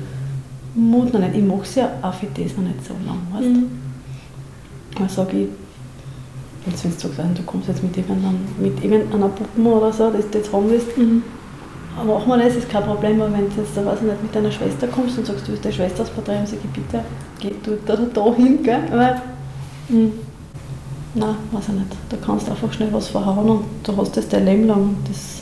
Mut 0.76 1.14
noch 1.14 1.20
nicht. 1.20 1.36
Ich 1.36 1.44
mache 1.44 1.62
es 1.62 1.76
ja 1.76 1.90
auch 2.02 2.14
für 2.14 2.26
das 2.26 2.58
noch 2.58 2.64
nicht 2.64 2.86
so 2.86 2.94
lange. 3.06 3.22
Weißt? 3.32 3.56
Mhm. 3.56 3.89
Dann 5.00 5.10
sage 5.10 5.38
ich, 5.38 5.48
jetzt 6.70 6.84
wenn 6.84 6.92
du 6.92 7.00
sagst, 7.00 7.18
du 7.40 7.44
kommst 7.44 7.68
jetzt 7.70 7.82
mit, 7.84 7.98
irgendeinem, 7.98 8.40
mit 8.60 8.84
irgendeiner 8.84 9.30
Puppen 9.30 9.66
oder 9.66 9.92
so, 9.94 10.12
das 10.12 10.30
du 10.30 10.38
jetzt 10.38 10.52
haben 10.54 10.70
willst, 10.70 10.96
Mhm. 10.98 11.24
aber 12.00 12.16
machen 12.20 12.28
wir 12.30 12.38
das, 12.46 12.56
ist 12.58 12.70
kein 12.70 12.84
Problem, 12.84 13.22
aber 13.22 13.34
wenn 13.34 13.50
du 13.50 13.62
jetzt, 13.62 13.76
weiß 13.76 13.96
ich 14.00 14.02
nicht, 14.04 14.24
mit 14.24 14.36
deiner 14.36 14.52
Schwester 14.52 14.88
kommst 14.88 15.18
und 15.18 15.26
sagst, 15.26 15.48
du 15.48 15.52
willst 15.52 15.64
deine 15.66 15.74
Schwester 15.76 16.00
das 16.04 16.10
Porträt 16.10 16.36
haben, 16.38 16.46
sage 16.46 16.60
ich, 16.64 16.70
bitte, 16.72 17.04
geh 17.40 17.52
du 17.64 17.78
da 17.86 17.94
oder 17.94 18.06
da 18.14 18.34
hin, 18.36 18.62
gell? 18.64 18.80
Weil, 18.92 19.22
Mhm. 19.90 20.12
nein, 21.16 21.36
weiß 21.52 21.64
ich 21.70 21.74
nicht. 21.74 21.88
Da 22.10 22.18
kannst 22.24 22.48
du 22.48 22.52
einfach 22.52 22.72
schnell 22.74 22.90
was 22.94 23.08
verhauen 23.08 23.50
und 23.50 23.64
du 23.84 23.98
hast 23.98 24.16
das 24.18 24.28
dein 24.28 24.46
Leben 24.46 24.68
lang. 24.68 24.96
Das, 25.08 25.42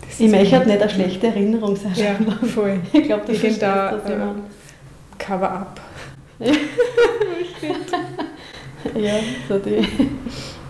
Das 0.00 0.18
ich 0.20 0.26
ist 0.26 0.32
möchte 0.32 0.56
halt 0.56 0.66
nicht 0.66 0.80
eine 0.82 0.90
schlechte 0.90 1.26
Erinnerung 1.28 1.76
sein. 1.76 1.92
Ja, 1.94 2.14
voll. 2.48 2.80
Ich 2.92 3.04
glaube, 3.04 3.30
Ich 3.30 3.38
finde 3.38 3.54
verstehst 3.58 3.62
da 3.62 3.92
das 3.92 4.10
äh, 4.10 4.16
Cover-up. 5.18 5.80
Ja, 8.94 9.12
so 9.48 9.58
die. 9.58 9.86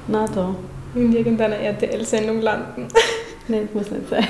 Nein, 0.09 0.29
da. 0.35 0.55
In 0.95 1.13
irgendeiner 1.13 1.57
RTL-Sendung 1.57 2.41
landen. 2.41 2.89
Nein, 3.49 3.69
muss 3.73 3.91
nicht 3.91 4.09
sein. 4.09 4.27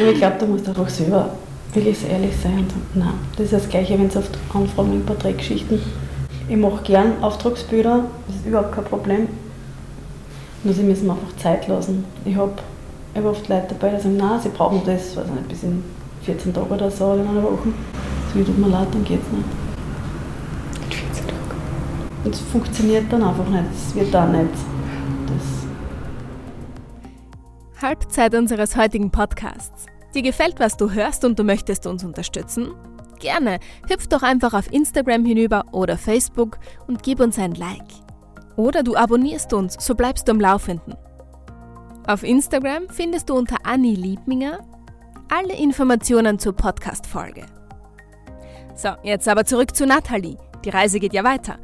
Aber 0.00 0.10
ich 0.10 0.18
glaube, 0.18 0.36
da 0.40 0.46
musst 0.46 0.66
du 0.66 0.70
einfach 0.70 0.88
selber 0.88 1.30
wirklich 1.72 2.08
ehrlich 2.08 2.36
sein 2.40 2.58
und 2.58 2.96
nein, 2.96 3.14
das 3.32 3.46
ist 3.46 3.52
das 3.52 3.68
Gleiche, 3.68 3.98
wenn 3.98 4.06
es 4.06 4.16
oft 4.16 4.30
anfragen 4.52 4.92
in 4.92 5.04
Porträtgeschichten. 5.04 5.80
Ich 6.48 6.56
mache 6.56 6.84
gern 6.84 7.20
Auftragsbilder, 7.20 8.04
das 8.28 8.36
ist 8.36 8.46
überhaupt 8.46 8.72
kein 8.72 8.84
Problem. 8.84 9.28
Nur 10.62 10.72
sie 10.72 10.84
müssen 10.84 11.08
mir 11.08 11.14
einfach 11.14 11.36
Zeit 11.36 11.66
lassen. 11.66 12.04
Ich 12.24 12.36
habe 12.36 12.52
hab 13.16 13.24
oft 13.24 13.48
Leute 13.48 13.74
dabei, 13.76 13.96
die 13.96 14.02
sagen, 14.02 14.16
nein, 14.16 14.40
sie 14.40 14.50
brauchen 14.50 14.82
das, 14.86 15.16
weiß 15.16 15.24
ich 15.26 15.32
nicht, 15.32 15.48
bis 15.48 15.62
in 15.64 15.82
14 16.22 16.54
Tagen 16.54 16.70
oder 16.70 16.90
so 16.90 17.06
oder 17.06 17.22
in 17.22 17.28
einer 17.28 17.42
Woche. 17.42 17.68
Das 18.34 18.46
tut 18.46 18.58
mir 18.58 18.68
leid, 18.68 18.88
dann 18.92 19.04
geht 19.04 19.20
es 19.20 19.32
nicht. 19.36 19.63
Mit 22.24 22.34
14 22.34 22.34
Tagen. 22.34 22.34
Und 22.34 22.34
es 22.34 22.40
funktioniert 22.40 23.12
dann 23.12 23.22
einfach 23.22 23.48
nicht. 23.48 23.64
Es 23.74 23.94
wird 23.94 24.14
dann 24.14 24.32
nicht. 24.32 24.54
Das 25.26 25.64
Halbzeit 27.82 28.34
unseres 28.34 28.76
heutigen 28.76 29.10
Podcasts. 29.10 29.86
Dir 30.14 30.22
gefällt, 30.22 30.60
was 30.60 30.76
du 30.76 30.90
hörst 30.90 31.24
und 31.24 31.38
du 31.38 31.44
möchtest 31.44 31.86
uns 31.86 32.04
unterstützen? 32.04 32.74
Gerne, 33.20 33.58
hüpf 33.88 34.06
doch 34.06 34.22
einfach 34.22 34.54
auf 34.54 34.72
Instagram 34.72 35.24
hinüber 35.24 35.64
oder 35.72 35.96
Facebook 35.96 36.58
und 36.86 37.02
gib 37.02 37.20
uns 37.20 37.38
ein 37.38 37.54
Like. 37.54 37.80
Oder 38.56 38.82
du 38.82 38.96
abonnierst 38.96 39.52
uns, 39.52 39.76
so 39.78 39.94
bleibst 39.94 40.28
du 40.28 40.32
am 40.32 40.40
Laufenden. 40.40 40.94
Auf 42.06 42.22
Instagram 42.22 42.84
findest 42.90 43.30
du 43.30 43.34
unter 43.34 43.56
Anni 43.64 43.94
Liebminger 43.94 44.58
alle 45.28 45.56
Informationen 45.56 46.38
zur 46.38 46.54
Podcast-Folge. 46.54 47.46
So, 48.76 48.90
jetzt 49.02 49.26
aber 49.26 49.44
zurück 49.44 49.74
zu 49.74 49.86
Nathalie. 49.86 50.36
Die 50.64 50.70
Reise 50.70 51.00
geht 51.00 51.14
ja 51.14 51.24
weiter. 51.24 51.58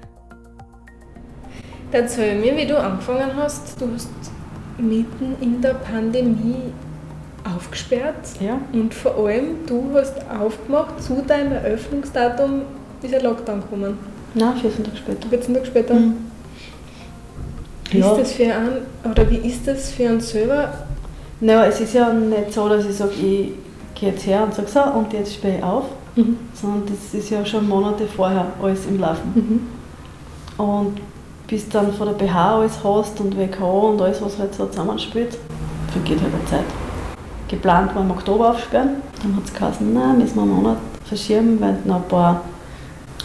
Erzähl 1.92 2.38
mir, 2.40 2.56
wie 2.56 2.66
du 2.66 2.78
angefangen 2.78 3.30
hast. 3.37 3.80
Du 3.80 3.88
hast 3.94 4.11
mitten 4.78 5.37
in 5.40 5.61
der 5.61 5.75
Pandemie 5.75 6.73
aufgesperrt 7.44 8.14
ja. 8.40 8.59
und 8.73 8.94
vor 8.94 9.16
allem 9.16 9.66
du 9.66 9.90
hast 9.94 10.14
aufgemacht 10.30 11.02
zu 11.02 11.23
deinem 11.26 11.52
Eröffnungsdatum 11.52 12.62
ist 13.02 13.12
der 13.12 13.23
Lockdown 13.23 13.62
gekommen. 13.62 13.99
Nein, 14.35 14.56
14 14.61 14.85
Tage 14.85 14.97
später. 14.97 15.28
14 15.28 15.54
Tage 15.54 15.66
später. 15.66 15.94
Mhm. 15.94 16.14
Wie 17.90 17.99
Ja. 17.99 18.12
ist 18.12 18.20
das 18.20 18.32
für 18.32 18.54
einen, 18.54 18.76
oder 19.11 19.28
wie 19.30 19.37
ist 19.49 19.66
das 19.66 19.90
für 19.90 20.09
einen 20.09 20.20
selber? 20.20 20.73
Naja, 21.40 21.64
es 21.66 21.80
ist 21.80 21.94
ja 21.94 22.12
nicht 22.12 22.52
so, 22.52 22.68
dass 22.68 22.85
ich 22.87 22.94
sage, 22.97 23.12
ich 23.14 23.52
gehe 23.94 24.11
jetzt 24.11 24.26
her 24.26 24.44
und 24.44 24.54
sage 24.54 24.68
so 24.68 24.80
und 24.82 25.12
jetzt 25.12 25.35
sperre 25.35 25.56
ich 25.59 25.64
auf, 25.64 25.85
sondern 26.54 26.82
das 26.87 27.14
ist 27.18 27.30
ja 27.30 27.44
schon 27.44 27.66
Monate 27.68 28.06
vorher 28.06 28.47
alles 28.62 28.87
im 28.87 29.00
Laufen. 29.00 29.32
Mhm. 30.56 30.62
Und 30.64 31.00
bis 31.50 31.69
dann 31.69 31.92
von 31.92 32.07
der 32.07 32.14
BH 32.14 32.54
alles 32.54 32.78
hast 32.85 33.21
und 33.21 33.37
WKO 33.37 33.90
und 33.90 34.00
alles, 34.00 34.23
was 34.23 34.38
halt 34.38 34.54
so 34.54 34.66
zusammenspielt, 34.66 35.37
vergeht 35.90 36.23
halt 36.23 36.33
eine 36.33 36.45
Zeit. 36.45 36.64
Geplant 37.49 37.92
war 37.92 38.02
im 38.02 38.12
Oktober 38.12 38.50
aufsperren, 38.50 39.02
dann 39.21 39.35
hat 39.35 39.45
es 39.45 39.52
geheißen, 39.52 39.92
nein, 39.92 40.19
müssen 40.19 40.37
wir 40.37 40.42
einen 40.42 40.52
Monat 40.52 40.76
verschieben, 41.04 41.61
weil 41.61 41.76
noch 41.85 41.97
ein 41.97 42.09
paar, 42.09 42.42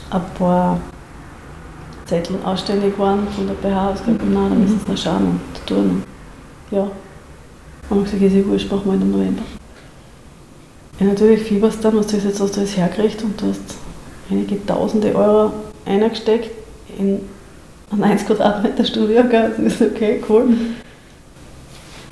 ein 0.10 0.22
paar 0.40 0.80
Zettel 2.08 2.38
ausständig 2.44 2.98
waren 2.98 3.28
von 3.28 3.46
der 3.46 3.54
BH. 3.54 3.94
Ich 3.94 4.04
gesagt, 4.04 4.26
nein, 4.26 4.50
da 4.50 4.56
müssen 4.56 4.82
sie 4.84 4.92
noch 4.92 4.98
schauen 4.98 5.28
und 5.28 5.68
tun. 5.68 5.78
Und 5.78 6.04
ja, 6.72 6.88
haben 7.90 7.98
wir 7.98 8.04
gesagt, 8.04 8.24
ist 8.24 8.34
ja 8.34 8.46
wurscht, 8.48 8.72
machen 8.72 8.86
wir 8.86 8.94
im 8.94 9.12
November. 9.12 9.44
Ja, 11.00 11.06
natürlich 11.06 11.44
fieberst 11.44 11.86
dann, 11.86 11.96
was 11.96 12.08
du 12.08 12.18
jetzt 12.18 12.40
hast 12.40 12.56
du 12.56 12.60
alles 12.60 12.76
hergekriegt 12.76 13.24
und 13.24 13.40
du 13.40 13.50
hast 13.50 13.78
einige 14.32 14.66
tausende 14.66 15.14
Euro 15.14 15.52
eingesteckt 15.86 16.50
in 16.98 17.22
ein 17.92 18.04
1 18.04 18.26
Quadratmeter 18.26 18.84
Studio, 18.86 19.24
das 19.24 19.58
ist 19.60 19.82
okay, 19.82 20.22
cool. 20.30 20.44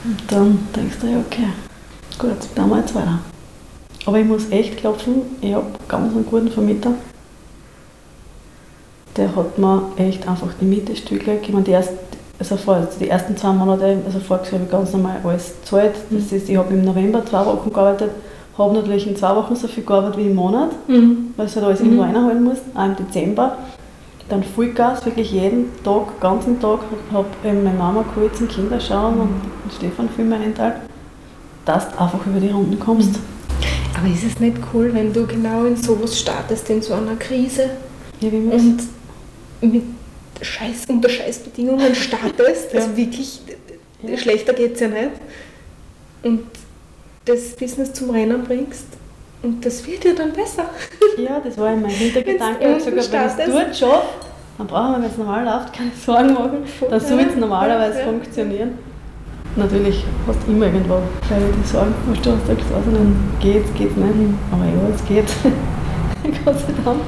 Und 0.05 0.17
dann 0.27 0.59
denkst 0.75 0.97
du, 1.01 1.07
ja, 1.07 1.17
okay, 1.19 1.47
gut, 2.19 2.37
dann 2.55 2.69
mal 2.69 2.79
jetzt 2.79 2.93
weiter. 2.95 3.19
Aber 4.05 4.19
ich 4.19 4.25
muss 4.25 4.49
echt 4.51 4.77
klopfen, 4.77 5.21
ich 5.41 5.53
habe 5.53 5.65
ganz 5.87 6.13
einen 6.13 6.25
guten 6.25 6.49
Vermieter. 6.49 6.91
Der 9.15 9.33
hat 9.35 9.57
mir 9.57 9.91
echt 9.97 10.27
einfach 10.27 10.49
die 10.59 10.65
Miete 10.65 10.95
stückelt. 10.95 11.43
Ich 11.43 11.49
meine, 11.53 11.63
die, 11.63 11.71
erst, 11.71 11.91
also 12.39 12.57
vor, 12.57 12.75
also 12.75 12.99
die 12.99 13.09
ersten 13.09 13.37
zwei 13.37 13.53
Monate, 13.53 13.97
also 14.05 14.19
voriges 14.19 14.51
Jahr 14.51 14.59
habe 14.59 14.65
ich 14.65 14.71
ganz 14.71 14.91
normal 14.91 15.17
alles 15.23 15.53
gezahlt. 15.61 15.95
Das 16.09 16.31
ist, 16.31 16.49
ich 16.49 16.57
habe 16.57 16.73
im 16.73 16.83
November 16.83 17.23
zwei 17.25 17.45
Wochen 17.45 17.71
gearbeitet, 17.71 18.11
habe 18.57 18.73
natürlich 18.73 19.07
in 19.07 19.15
zwei 19.15 19.35
Wochen 19.35 19.55
so 19.55 19.67
viel 19.67 19.83
gearbeitet 19.85 20.17
wie 20.17 20.27
im 20.27 20.35
Monat 20.35 20.71
Mhm. 20.87 21.33
weil 21.37 21.47
du 21.47 21.55
halt 21.55 21.65
alles 21.65 21.79
irgendwo 21.79 22.01
reinholen 22.01 22.43
musst, 22.43 22.63
auch 22.75 22.85
im 22.85 22.95
Dezember. 22.95 23.57
Dann 24.29 24.43
Vollgas, 24.43 25.05
wirklich 25.05 25.31
jeden 25.31 25.65
Tag, 25.83 26.19
ganzen 26.21 26.59
Tag, 26.59 26.79
habe 27.11 27.27
eben 27.43 27.63
meine 27.63 27.77
Mama 27.77 28.03
geholt 28.15 28.35
zum 28.37 28.47
Kinderschauen 28.47 29.19
und 29.19 29.29
den 29.65 29.71
Stefan 29.75 30.09
Filme 30.09 30.37
einteilt, 30.37 30.75
dass 31.65 31.91
du 31.91 31.99
einfach 31.99 32.25
über 32.25 32.39
die 32.39 32.49
Runden 32.49 32.79
kommst. 32.79 33.15
Aber 33.97 34.07
ist 34.07 34.23
es 34.23 34.39
nicht 34.39 34.57
cool, 34.73 34.91
wenn 34.93 35.11
du 35.13 35.27
genau 35.27 35.65
in 35.65 35.75
sowas 35.75 36.17
startest, 36.19 36.69
in 36.69 36.81
so 36.81 36.93
einer 36.93 37.15
Krise 37.17 37.69
Ja, 38.21 38.31
wie 38.31 38.37
man 38.37 38.53
und 39.61 39.73
mit 39.73 39.83
Scheiß, 40.41 40.85
unter 40.87 41.09
Scheißbedingungen 41.09 41.93
startest? 41.93 42.69
Ja. 42.73 42.79
Also 42.81 42.97
wirklich, 42.97 43.41
Ja. 44.01 44.17
schlechter 44.17 44.53
geht 44.53 44.73
es 44.75 44.79
ja 44.79 44.87
nicht. 44.87 45.11
Und 46.23 46.43
das 47.25 47.55
Business 47.55 47.93
zum 47.93 48.09
Rennen 48.09 48.43
bringst. 48.43 48.87
Und 49.43 49.65
das 49.65 49.85
wird 49.85 50.05
ja 50.05 50.13
dann 50.13 50.31
besser. 50.31 50.65
ja, 51.17 51.41
das 51.43 51.57
war 51.57 51.71
ja 51.71 51.75
mein 51.75 51.91
Hintergedanke. 51.91 52.77
Ich 52.77 52.85
habe 52.85 52.95
gesagt, 52.95 53.37
wenn 53.37 53.49
ich 53.49 53.55
es 53.55 53.61
dort 53.61 53.75
schaffe, 53.75 54.07
dann 54.57 54.67
brauchen 54.67 54.91
wir, 54.93 55.01
wenn 55.01 55.09
es 55.11 55.17
normal 55.17 55.43
läuft, 55.43 55.73
keine 55.73 55.91
Sorgen 55.91 56.33
machen. 56.33 56.63
Dann 56.89 56.99
soll 56.99 57.19
es 57.19 57.35
normalerweise 57.35 57.99
ja. 57.99 58.05
funktionieren. 58.05 58.77
Natürlich 59.57 60.05
hast 60.25 60.39
du 60.47 60.51
immer 60.51 60.65
irgendwo 60.67 60.99
die 61.29 61.67
sagen, 61.67 61.93
was 62.07 62.21
du 62.21 62.31
hast, 62.31 62.47
sagst, 62.47 62.65
also 62.73 62.91
dann 62.91 63.15
geht's, 63.41 63.69
geht's 63.75 63.95
nicht. 63.95 64.09
Aber 64.51 64.63
ja, 64.63 64.95
es 64.95 65.05
geht. 65.05 65.25
Gott 66.45 66.59
sei 66.59 66.73
Dank. 66.85 67.01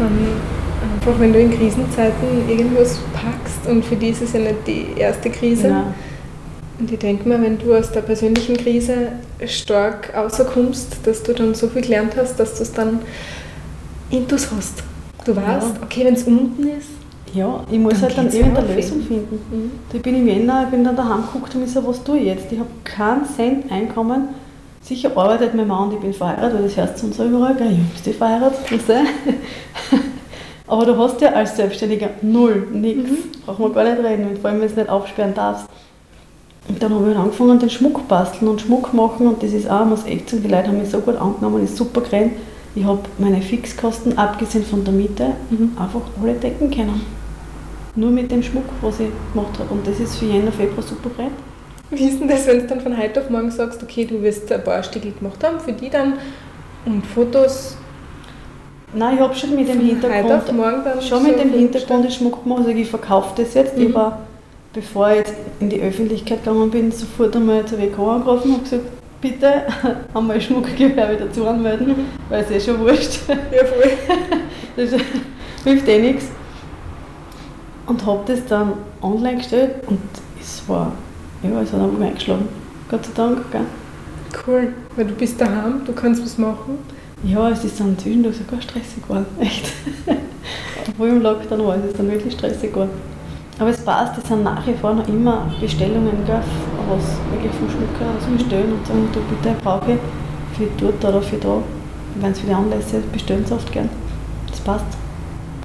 Einfach 0.00 1.20
wenn 1.20 1.32
du 1.32 1.38
in 1.38 1.56
Krisenzeiten 1.56 2.48
irgendwas 2.48 2.98
packst 3.14 3.66
und 3.68 3.84
für 3.84 3.94
die 3.94 4.08
ist 4.08 4.22
es 4.22 4.32
ja 4.32 4.40
nicht 4.40 4.66
die 4.66 4.88
erste 4.96 5.30
Krise. 5.30 5.68
Nein. 5.68 5.94
Und 6.82 6.90
ich 6.90 6.98
denke 6.98 7.28
mir, 7.28 7.40
wenn 7.40 7.58
du 7.58 7.74
aus 7.74 7.92
der 7.92 8.00
persönlichen 8.00 8.56
Krise 8.56 9.12
stark 9.46 10.12
rauskommst, 10.16 10.96
dass 11.04 11.22
du 11.22 11.32
dann 11.32 11.54
so 11.54 11.68
viel 11.68 11.82
gelernt 11.82 12.14
hast, 12.16 12.40
dass 12.40 12.56
du 12.56 12.64
es 12.64 12.72
dann 12.72 12.98
intus 14.10 14.48
hast. 14.50 14.82
Du 15.24 15.36
weißt, 15.36 15.74
okay, 15.80 16.04
wenn 16.04 16.14
es 16.14 16.24
unten 16.24 16.66
ist, 16.66 16.88
Ja, 17.32 17.64
ich 17.70 17.78
muss 17.78 17.94
Dann 17.94 18.02
halt 18.02 18.18
dann 18.18 18.32
irgendeine. 18.32 18.74
Lösung 18.74 19.00
finden. 19.00 19.38
Mhm. 19.52 19.70
Ich 19.92 20.02
bin 20.02 20.16
im 20.16 20.26
Jänner, 20.26 20.64
ich 20.64 20.70
bin 20.70 20.82
dann 20.82 20.96
daheim 20.96 21.22
geguckt 21.22 21.54
und 21.54 21.60
mir 21.60 21.68
so, 21.68 21.86
was 21.86 22.02
tue 22.02 22.18
ich 22.18 22.24
jetzt? 22.26 22.50
Ich 22.50 22.58
habe 22.58 22.68
keinen 22.82 23.26
Cent 23.26 23.70
Einkommen. 23.70 24.30
Sicher 24.82 25.16
arbeitet 25.16 25.54
mein 25.54 25.68
Mann 25.68 25.84
und 25.88 25.94
ich 25.94 26.00
bin 26.00 26.12
verheiratet, 26.12 26.54
weil 26.58 26.64
das 26.64 26.76
hörst 26.76 27.00
du 27.00 27.06
uns 27.06 27.18
überall, 27.20 27.54
gell? 27.54 27.70
Ja, 27.70 27.78
bist 27.92 28.04
du 28.08 28.12
verheiratet? 28.12 28.58
Weißt 28.72 28.88
du? 28.88 29.98
Aber 30.66 30.84
du 30.84 30.98
hast 30.98 31.20
ja 31.20 31.30
als 31.32 31.56
Selbstständiger 31.56 32.10
null, 32.22 32.66
nichts. 32.72 33.08
Brauchen 33.46 33.66
wir 33.66 33.70
gar 33.72 33.84
nicht 33.84 34.04
reden, 34.04 34.26
und 34.30 34.38
vor 34.40 34.50
allem, 34.50 34.60
wenn 34.60 34.68
du 34.68 34.74
nicht 34.74 34.90
aufsperren 34.90 35.32
darfst. 35.32 35.66
Und 36.68 36.82
dann 36.82 36.94
habe 36.94 37.02
ich 37.10 37.16
halt 37.16 37.24
angefangen, 37.24 37.58
den 37.58 37.70
Schmuck 37.70 38.06
basteln 38.08 38.48
und 38.48 38.60
Schmuck 38.60 38.94
machen 38.94 39.26
und 39.26 39.42
das 39.42 39.52
ist 39.52 39.68
auch, 39.68 39.84
muss 39.84 40.04
echt 40.06 40.30
sagen, 40.30 40.42
die 40.42 40.48
Leute 40.48 40.68
haben 40.68 40.78
mich 40.78 40.90
so 40.90 41.00
gut 41.00 41.16
angenommen, 41.16 41.64
ist 41.64 41.76
super 41.76 42.00
gerannt. 42.00 42.32
Ich 42.74 42.84
habe 42.84 43.00
meine 43.18 43.42
Fixkosten, 43.42 44.16
abgesehen 44.16 44.64
von 44.64 44.84
der 44.84 44.94
Miete, 44.94 45.32
Mhm. 45.50 45.72
einfach 45.78 46.00
alle 46.22 46.34
decken 46.34 46.70
können. 46.70 47.02
Nur 47.94 48.10
mit 48.10 48.30
dem 48.30 48.42
Schmuck, 48.42 48.64
was 48.80 49.00
ich 49.00 49.08
gemacht 49.34 49.58
habe. 49.58 49.74
Und 49.74 49.86
das 49.86 50.00
ist 50.00 50.16
für 50.16 50.24
Jänner, 50.24 50.52
Februar 50.52 50.82
super 50.82 51.10
breit. 51.10 51.32
Wie 51.90 52.08
ist 52.08 52.20
denn 52.20 52.28
das, 52.28 52.46
wenn 52.46 52.60
du 52.60 52.66
dann 52.66 52.80
von 52.80 52.96
heute 52.96 53.20
auf 53.20 53.28
morgen 53.28 53.50
sagst, 53.50 53.82
okay, 53.82 54.06
du 54.06 54.22
wirst 54.22 54.50
ein 54.50 54.64
paar 54.64 54.82
Stücke 54.82 55.10
gemacht 55.10 55.44
haben, 55.44 55.60
für 55.60 55.72
die 55.72 55.90
dann 55.90 56.14
und 56.86 57.04
Fotos 57.06 57.76
Nein, 58.94 59.14
ich 59.14 59.20
habe 59.20 59.34
schon 59.34 59.54
mit 59.54 59.68
dem 59.68 59.80
Hintergrund, 59.80 60.42
schon 61.02 61.22
mit 61.22 61.38
dem 61.38 61.50
Hintergrund 61.50 62.04
den 62.04 62.10
Schmuck 62.10 62.42
gemacht. 62.42 62.60
Also 62.60 62.70
ich 62.70 62.88
verkaufe 62.88 63.42
das 63.42 63.54
jetzt. 63.54 63.76
Mhm. 63.76 63.86
Ich 63.86 63.94
war, 63.94 64.18
bevor 64.72 65.10
ich 65.10 65.18
jetzt 65.18 65.34
in 65.60 65.68
die 65.70 65.80
Öffentlichkeit 65.80 66.44
gegangen 66.44 66.70
bin, 66.70 66.90
sofort 66.92 67.34
einmal 67.36 67.64
zur 67.66 67.78
WK 67.78 67.98
angerufen 67.98 68.54
und 68.54 68.64
gesagt, 68.64 68.84
bitte 69.20 69.62
einmal 70.14 70.40
Schmuckgewerbe 70.40 71.16
dazu 71.16 71.46
anmelden, 71.46 71.88
Mhm. 71.88 71.94
weil 72.28 72.42
es 72.44 72.50
eh 72.50 72.60
schon 72.60 72.80
wurscht. 72.80 73.20
Ja, 73.28 73.64
voll. 73.64 73.92
Das 74.74 74.88
hilft 75.64 75.86
eh 75.86 75.98
nichts. 76.00 76.26
Und 77.86 78.06
habe 78.06 78.20
das 78.26 78.44
dann 78.46 78.72
online 79.02 79.36
gestellt 79.36 79.74
und 79.86 80.00
es 80.40 80.62
war, 80.66 80.92
ja, 81.42 81.60
es 81.60 81.72
hat 81.72 81.80
einfach 81.80 82.00
eingeschlagen. 82.00 82.48
Gott 82.90 83.04
sei 83.04 83.10
Dank, 83.14 83.50
gell? 83.50 83.60
Cool, 84.46 84.72
weil 84.96 85.04
du 85.04 85.12
bist 85.14 85.38
daheim, 85.38 85.82
du 85.84 85.92
kannst 85.92 86.22
was 86.24 86.38
machen. 86.38 86.78
Ja, 87.22 87.50
es 87.50 87.62
ist 87.64 87.78
dann 87.78 87.98
zwischendurch 87.98 88.36
sogar 88.38 88.62
stressig 88.62 89.02
geworden, 89.02 89.26
echt. 89.40 89.70
Obwohl 90.88 91.08
im 91.10 91.22
Lockdown 91.22 91.66
war, 91.66 91.76
es 91.76 91.84
ist 91.90 91.98
dann 91.98 92.10
wirklich 92.10 92.32
stressig 92.32 92.72
geworden. 92.72 92.90
Aber 93.62 93.70
es 93.70 93.78
passt, 93.84 94.18
es 94.20 94.26
sind 94.28 94.42
nach 94.42 94.66
wie 94.66 94.74
vor 94.74 94.92
noch 94.92 95.06
immer 95.06 95.46
Bestellungen, 95.60 96.10
gell, 96.26 96.40
was 96.90 97.04
wirklich 97.30 97.52
vom 97.52 97.70
Schmuck 97.70 98.00
her 98.00 98.08
aus 98.18 98.24
bestellen 98.36 98.72
und 98.72 98.84
sagen, 98.84 99.08
du 99.12 99.20
bitte 99.20 99.54
brauche 99.62 99.92
ich 99.92 99.98
für 100.58 100.66
dort 100.78 101.04
oder 101.04 101.22
für 101.22 101.36
da. 101.36 101.58
Wenn 102.16 102.32
es 102.32 102.40
für 102.40 102.46
die 102.48 102.54
Anlässe 102.54 102.98
bestellen 103.12 103.44
sie 103.46 103.54
oft 103.54 103.70
gern. 103.70 103.88
Das 104.50 104.58
passt. 104.62 104.84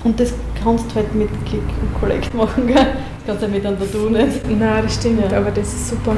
Und 0.04 0.20
das 0.20 0.32
kannst 0.64 0.92
du 0.92 0.96
halt 0.98 1.16
mit 1.16 1.28
Click 1.48 1.64
und 1.82 2.00
Collect 2.00 2.32
machen, 2.36 2.68
gell? 2.68 2.76
Das 2.76 2.86
kannst 3.26 3.42
du 3.42 3.48
ja 3.48 3.52
mit 3.54 3.66
einem 3.66 3.80
Tattoo 3.80 4.10
nicht. 4.12 4.48
Nein, 4.48 4.84
das 4.84 4.94
stimmt, 4.94 5.32
Ja. 5.32 5.38
aber 5.40 5.50
das 5.50 5.68
ist 5.74 5.90
super. 5.90 6.14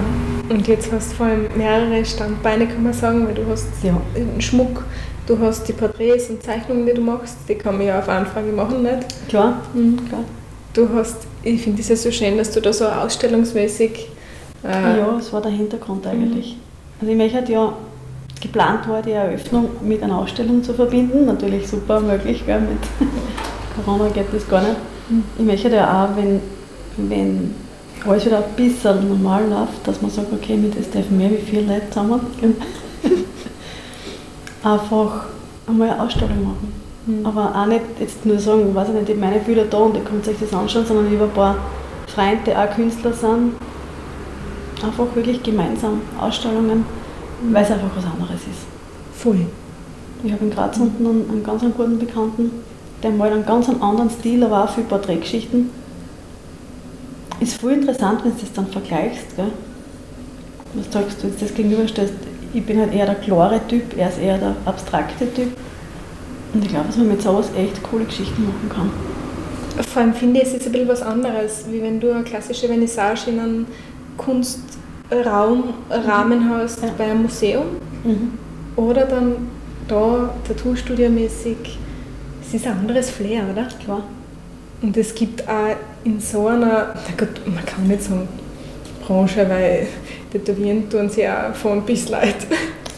Und 0.49 0.67
jetzt 0.67 0.91
hast 0.91 1.11
du 1.11 1.15
vor 1.15 1.27
allem 1.27 1.45
mehrere 1.55 2.03
Standbeine, 2.03 2.67
kann 2.67 2.83
man 2.83 2.91
sagen, 2.91 3.25
weil 3.25 3.35
du 3.35 3.43
hast 3.49 3.67
Ja. 3.83 3.93
den 4.17 4.41
Schmuck, 4.41 4.83
du 5.27 5.39
hast 5.39 5.63
die 5.65 5.71
Porträts 5.71 6.29
und 6.29 6.43
Zeichnungen, 6.43 6.85
die 6.85 6.93
du 6.93 7.01
machst, 7.01 7.37
die 7.47 7.55
kann 7.55 7.77
man 7.77 7.87
ja 7.87 7.99
auf 7.99 8.09
Anfrage 8.09 8.51
machen, 8.51 8.83
nicht? 8.83 9.29
Klar, 9.29 9.59
Mhm. 9.73 9.95
klar. 10.09 10.23
Du 10.73 10.87
hast, 10.93 11.27
ich 11.43 11.61
finde 11.61 11.81
es 11.81 11.89
ja 11.89 11.95
so 11.95 12.11
schön, 12.11 12.37
dass 12.37 12.51
du 12.51 12.61
da 12.61 12.71
so 12.71 12.85
ausstellungsmäßig 12.85 14.07
äh, 14.63 14.99
Ja, 14.99 15.13
das 15.17 15.33
war 15.33 15.41
der 15.41 15.51
Hintergrund 15.51 16.05
eigentlich. 16.05 16.57
Also 16.99 17.11
ich 17.11 17.17
möchte 17.17 17.51
ja, 17.51 17.73
geplant 18.39 18.87
war 18.87 19.01
die 19.01 19.11
Eröffnung 19.11 19.69
mit 19.81 20.03
einer 20.03 20.19
Ausstellung 20.19 20.63
zu 20.63 20.73
verbinden, 20.73 21.25
natürlich 21.25 21.67
super 21.67 21.99
möglich, 21.99 22.43
gell, 22.45 22.61
mit 22.61 22.79
Corona 23.85 24.09
geht 24.09 24.27
das 24.33 24.47
gar 24.47 24.61
nicht. 24.61 24.75
Ich 25.37 25.45
möchte 25.45 25.69
ja 25.69 26.05
auch, 26.05 26.15
wenn, 26.15 26.39
wenn 26.97 27.55
alles 28.05 28.25
wieder 28.25 28.37
ein 28.37 28.55
bisschen 28.55 29.09
normal 29.09 29.49
läuft, 29.49 29.85
dass 29.85 30.01
man 30.01 30.11
sagt, 30.11 30.31
okay, 30.31 30.55
mit 30.55 30.77
das 30.77 30.89
dürfen 30.89 31.17
mehr 31.17 31.31
wie 31.31 31.37
vier 31.37 31.63
Leute 31.63 31.89
zusammen, 31.89 32.21
einfach 34.63 35.25
einmal 35.67 35.89
eine 35.89 36.03
Ausstellung 36.03 36.43
machen. 36.43 36.88
Mhm. 37.05 37.25
Aber 37.25 37.55
auch 37.55 37.65
nicht 37.65 37.81
jetzt 37.99 38.25
nur 38.25 38.39
sagen, 38.39 38.73
weiß 38.73 38.89
ich 38.89 38.95
nicht, 38.95 39.09
ich 39.09 39.17
meine 39.17 39.39
Bilder 39.39 39.65
da 39.65 39.77
und 39.77 39.95
ihr 39.95 40.03
könnt 40.03 40.27
euch 40.27 40.37
das 40.39 40.53
anschauen, 40.53 40.85
sondern 40.85 41.07
ich 41.07 41.19
habe 41.19 41.29
ein 41.29 41.35
paar 41.35 41.55
Freunde, 42.07 42.39
die 42.45 42.55
auch 42.55 42.69
Künstler 42.75 43.13
sind, 43.13 43.53
einfach 44.83 45.05
wirklich 45.15 45.41
gemeinsam 45.43 46.01
Ausstellungen, 46.19 46.85
weil 47.51 47.63
es 47.63 47.71
einfach 47.71 47.89
was 47.95 48.05
anderes 48.05 48.41
ist. 48.41 48.65
voll. 49.13 49.45
Ich 50.23 50.31
habe 50.31 50.45
in 50.45 50.51
Graz 50.51 50.77
unten 50.77 51.05
einen, 51.05 51.29
einen 51.29 51.43
ganz 51.43 51.63
einen 51.63 51.73
guten 51.73 51.97
Bekannten, 51.97 52.51
der 53.03 53.11
malt 53.11 53.33
einen 53.33 53.45
ganz 53.45 53.69
einen 53.69 53.81
anderen 53.81 54.09
Stil, 54.09 54.43
aber 54.43 54.63
auch 54.65 54.69
viel 54.69 54.83
Porträtgeschichten. 54.83 55.69
Ist 57.39 57.59
voll 57.59 57.73
interessant, 57.73 58.25
wenn 58.25 58.31
du 58.31 58.37
das 58.41 58.51
dann 58.51 58.67
vergleichst. 58.67 59.35
Gell? 59.37 59.51
Was 60.73 60.91
sagst 60.91 61.19
du, 61.19 61.23
wenn 61.23 61.33
du 61.33 61.39
das 61.39 61.53
gegenüberstellst? 61.53 62.13
Ich 62.53 62.65
bin 62.65 62.79
halt 62.79 62.93
eher 62.93 63.05
der 63.05 63.15
klare 63.15 63.61
Typ, 63.67 63.97
er 63.97 64.09
ist 64.09 64.19
eher 64.19 64.37
der 64.37 64.55
abstrakte 64.65 65.33
Typ. 65.33 65.55
Und 66.53 66.63
ich 66.63 66.69
glaube, 66.69 66.87
dass 66.87 66.97
man 66.97 67.07
mit 67.09 67.21
sowas 67.21 67.51
echt 67.55 67.81
coole 67.83 68.05
Geschichten 68.05 68.43
machen 68.45 68.69
kann. 68.69 68.91
Vor 69.85 70.01
allem 70.01 70.13
finde 70.13 70.41
ich 70.41 70.47
es 70.47 70.53
jetzt 70.53 70.65
ein 70.65 70.71
bisschen 70.71 70.87
was 70.87 71.01
anderes, 71.01 71.65
wie 71.71 71.81
wenn 71.81 71.99
du 71.99 72.11
eine 72.11 72.23
klassische 72.23 72.67
Vernissage 72.67 73.29
in 73.29 73.39
einem 73.39 73.65
Kunstraum, 74.17 75.73
Rahmen 75.89 76.49
hast 76.49 76.83
Ja. 76.83 76.89
bei 76.97 77.05
einem 77.05 77.23
Museum 77.23 77.65
oder 78.75 79.05
dann 79.05 79.47
da 79.87 80.33
Tattoo-Studio-mäßig. 80.47 81.77
Es 82.45 82.53
ist 82.53 82.67
ein 82.67 82.73
anderes 82.79 83.09
Flair, 83.09 83.43
oder? 83.51 83.67
Klar. 83.83 84.03
Und 84.81 84.95
es 84.97 85.13
gibt 85.15 85.47
auch 85.47 85.75
in 86.03 86.19
so 86.19 86.47
einer, 86.47 86.93
na 86.95 87.25
gut, 87.25 87.41
man 87.45 87.65
kann 87.65 87.87
nicht 87.87 88.03
sagen 88.03 88.27
Branche, 89.05 89.47
weil 89.49 89.87
tätowieren 90.31 90.89
tun 90.89 91.09
sie 91.09 91.27
auch 91.27 91.53
von 91.53 91.83
bis 91.83 92.09
Leute. 92.09 92.47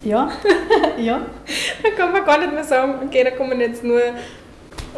Ja, 0.03 0.31
ja. 0.99 1.21
Da 1.83 1.89
kann 1.95 2.11
man 2.11 2.25
gar 2.25 2.39
nicht 2.39 2.53
mehr 2.53 2.63
sagen, 2.63 2.95
okay, 3.05 3.23
da 3.23 3.31
kommen 3.31 3.59
jetzt 3.59 3.83
nur 3.83 3.99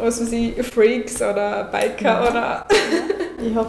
was 0.00 0.20
weiß 0.20 0.32
ich, 0.32 0.62
Freaks 0.66 1.16
oder 1.22 1.64
Biker 1.70 2.04
Ja. 2.24 2.30
oder. 2.30 2.66
Ich 3.46 3.54
habe 3.54 3.68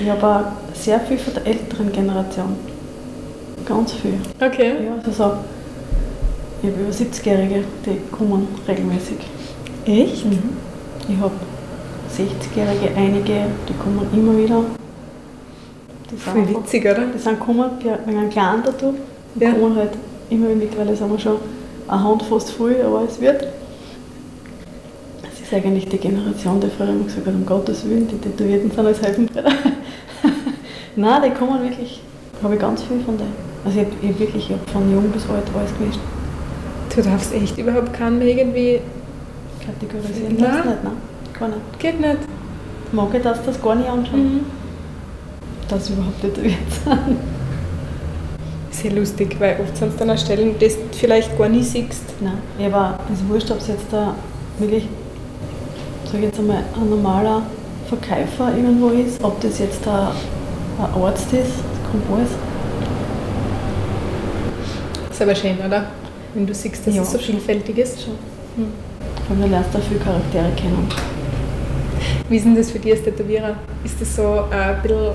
ich 0.00 0.08
hab 0.08 0.22
auch 0.22 0.44
sehr 0.74 1.00
viel 1.00 1.18
von 1.18 1.34
der 1.34 1.46
älteren 1.46 1.90
Generation. 1.92 2.56
Ganz 3.66 3.92
viel. 3.94 4.14
Okay. 4.40 4.74
Ja, 4.86 4.94
also 5.04 5.10
so, 5.10 5.32
ich 6.62 6.68
habe 6.70 6.80
über 6.82 6.92
70-Jährige, 6.92 7.64
die 7.84 8.00
kommen 8.16 8.46
regelmäßig. 8.68 9.16
Echt? 9.86 10.24
Ich 11.08 11.16
habe 11.20 11.32
60-Jährige, 12.16 12.94
einige, 12.96 13.46
die 13.68 13.74
kommen 13.74 14.06
immer 14.14 14.38
wieder. 14.38 14.62
Die 16.10 16.16
sind, 16.16 16.20
Voll 16.20 16.48
witzig, 16.48 16.84
oder? 16.84 17.02
die 17.12 17.18
sind 17.18 17.38
gekommen 17.40 17.70
wegen 17.80 18.18
einem 18.18 18.30
kleinen 18.30 18.62
Tattoo. 18.62 18.94
Die 19.34 19.44
Ja. 19.44 19.50
kommen 19.52 19.76
halt 19.76 19.90
immer 20.30 20.46
wieder, 20.48 20.56
mittlerweile 20.56 20.96
sind 20.96 21.10
wir 21.10 21.18
schon 21.18 21.36
eine 21.88 22.02
Hand 22.04 22.22
fast 22.22 22.50
voll, 22.50 22.76
aber 22.84 23.02
es 23.08 23.20
wird. 23.20 23.46
Es 25.32 25.40
ist 25.40 25.52
eigentlich 25.54 25.88
die 25.88 25.98
Generation, 25.98 26.60
die 26.60 26.68
früher 26.68 26.88
immer 26.88 27.04
gesagt 27.04 27.26
hat, 27.26 27.34
um 27.34 27.46
Gottes 27.46 27.84
Willen, 27.88 28.08
die 28.08 28.16
Tätowierten 28.18 28.70
sind 28.70 28.86
als 28.86 29.00
Helfenbrüder. 29.02 29.44
Nein, 30.96 31.22
die 31.24 31.30
kommen 31.30 31.62
wirklich, 31.62 32.00
habe 32.42 32.54
ich 32.54 32.60
ganz 32.60 32.82
viel 32.82 33.00
von 33.00 33.16
denen. 33.16 33.32
Also 33.64 33.78
ich 33.80 33.86
habe 33.86 33.96
ich 34.02 34.08
hab 34.10 34.18
wirklich 34.18 34.50
ich 34.50 34.56
hab 34.56 34.70
von 34.70 34.90
jung 34.92 35.10
bis 35.10 35.22
alt 35.28 35.44
alles 35.56 35.70
gemischt. 35.78 36.00
Du 36.94 37.02
darfst 37.02 37.32
echt 37.34 37.58
überhaupt 37.58 37.92
keinen 37.92 38.18
mehr 38.18 38.28
irgendwie. 38.28 38.80
Kategorisieren 39.64 40.36
Nein. 40.36 40.50
das 40.56 40.64
nicht, 40.66 40.84
nein, 40.84 40.92
gar 41.38 41.48
nicht. 41.48 41.78
Geht 41.78 42.00
nicht. 42.00 42.16
Mag 42.92 43.08
ich 43.14 43.22
das, 43.22 43.42
das 43.44 43.60
gar 43.60 43.74
nicht 43.74 43.88
anschauen, 43.88 44.24
Mhm. 44.36 44.40
dass 45.68 45.86
sie 45.86 45.92
überhaupt 45.92 46.20
tätowiert 46.20 46.54
sind. 46.84 47.18
Sehr 48.82 48.92
lustig, 48.92 49.36
weil 49.38 49.58
oft 49.60 49.74
sind 49.76 49.88
es 49.88 49.96
dann 49.96 50.10
auch 50.10 50.18
Stellen, 50.18 50.54
die 50.58 50.68
du 50.68 50.74
vielleicht 50.92 51.36
gar 51.38 51.48
nicht 51.48 51.64
siehst. 51.70 52.02
Nein, 52.20 52.38
ja, 52.58 52.66
aber 52.66 52.98
es 53.12 53.20
ist 53.20 53.28
wurscht, 53.28 53.50
ob 53.50 53.58
es 53.58 53.68
jetzt 53.68 53.86
da 53.90 54.14
wirklich, 54.58 54.86
sag 56.04 56.16
ich 56.16 56.20
jetzt 56.26 56.38
einmal, 56.38 56.62
ein 56.74 56.90
normaler 56.90 57.42
Verkäufer 57.88 58.52
irgendwo 58.54 58.88
ist, 58.88 59.22
ob 59.24 59.40
das 59.40 59.58
jetzt 59.60 59.86
ein, 59.88 59.94
ein 60.78 61.02
Arzt 61.02 61.32
ist, 61.32 61.52
das 61.56 61.90
kommt 61.90 62.04
alles. 62.12 62.30
Ist 65.10 65.22
aber 65.22 65.34
schön, 65.34 65.56
oder? 65.66 65.86
Wenn 66.34 66.46
du 66.46 66.52
siehst, 66.52 66.86
dass 66.86 66.94
Ja. 66.94 67.00
es 67.02 67.12
so 67.12 67.18
vielfältig 67.18 67.78
ist. 67.78 68.02
Schon. 68.02 68.14
Vor 69.26 69.36
allem, 69.36 69.42
du 69.42 69.48
lernst 69.48 69.70
da 69.72 69.78
viele 69.78 70.00
Charaktere 70.00 70.50
kennen. 70.54 70.86
Wie 72.28 72.36
ist 72.36 72.44
denn 72.44 72.54
das 72.56 72.70
für 72.70 72.78
dich 72.78 72.92
als 72.92 73.02
Tätowierer? 73.04 73.54
Ist 73.84 73.98
das 74.00 74.16
so 74.16 74.40
ein 74.50 74.82
bisschen 74.82 75.12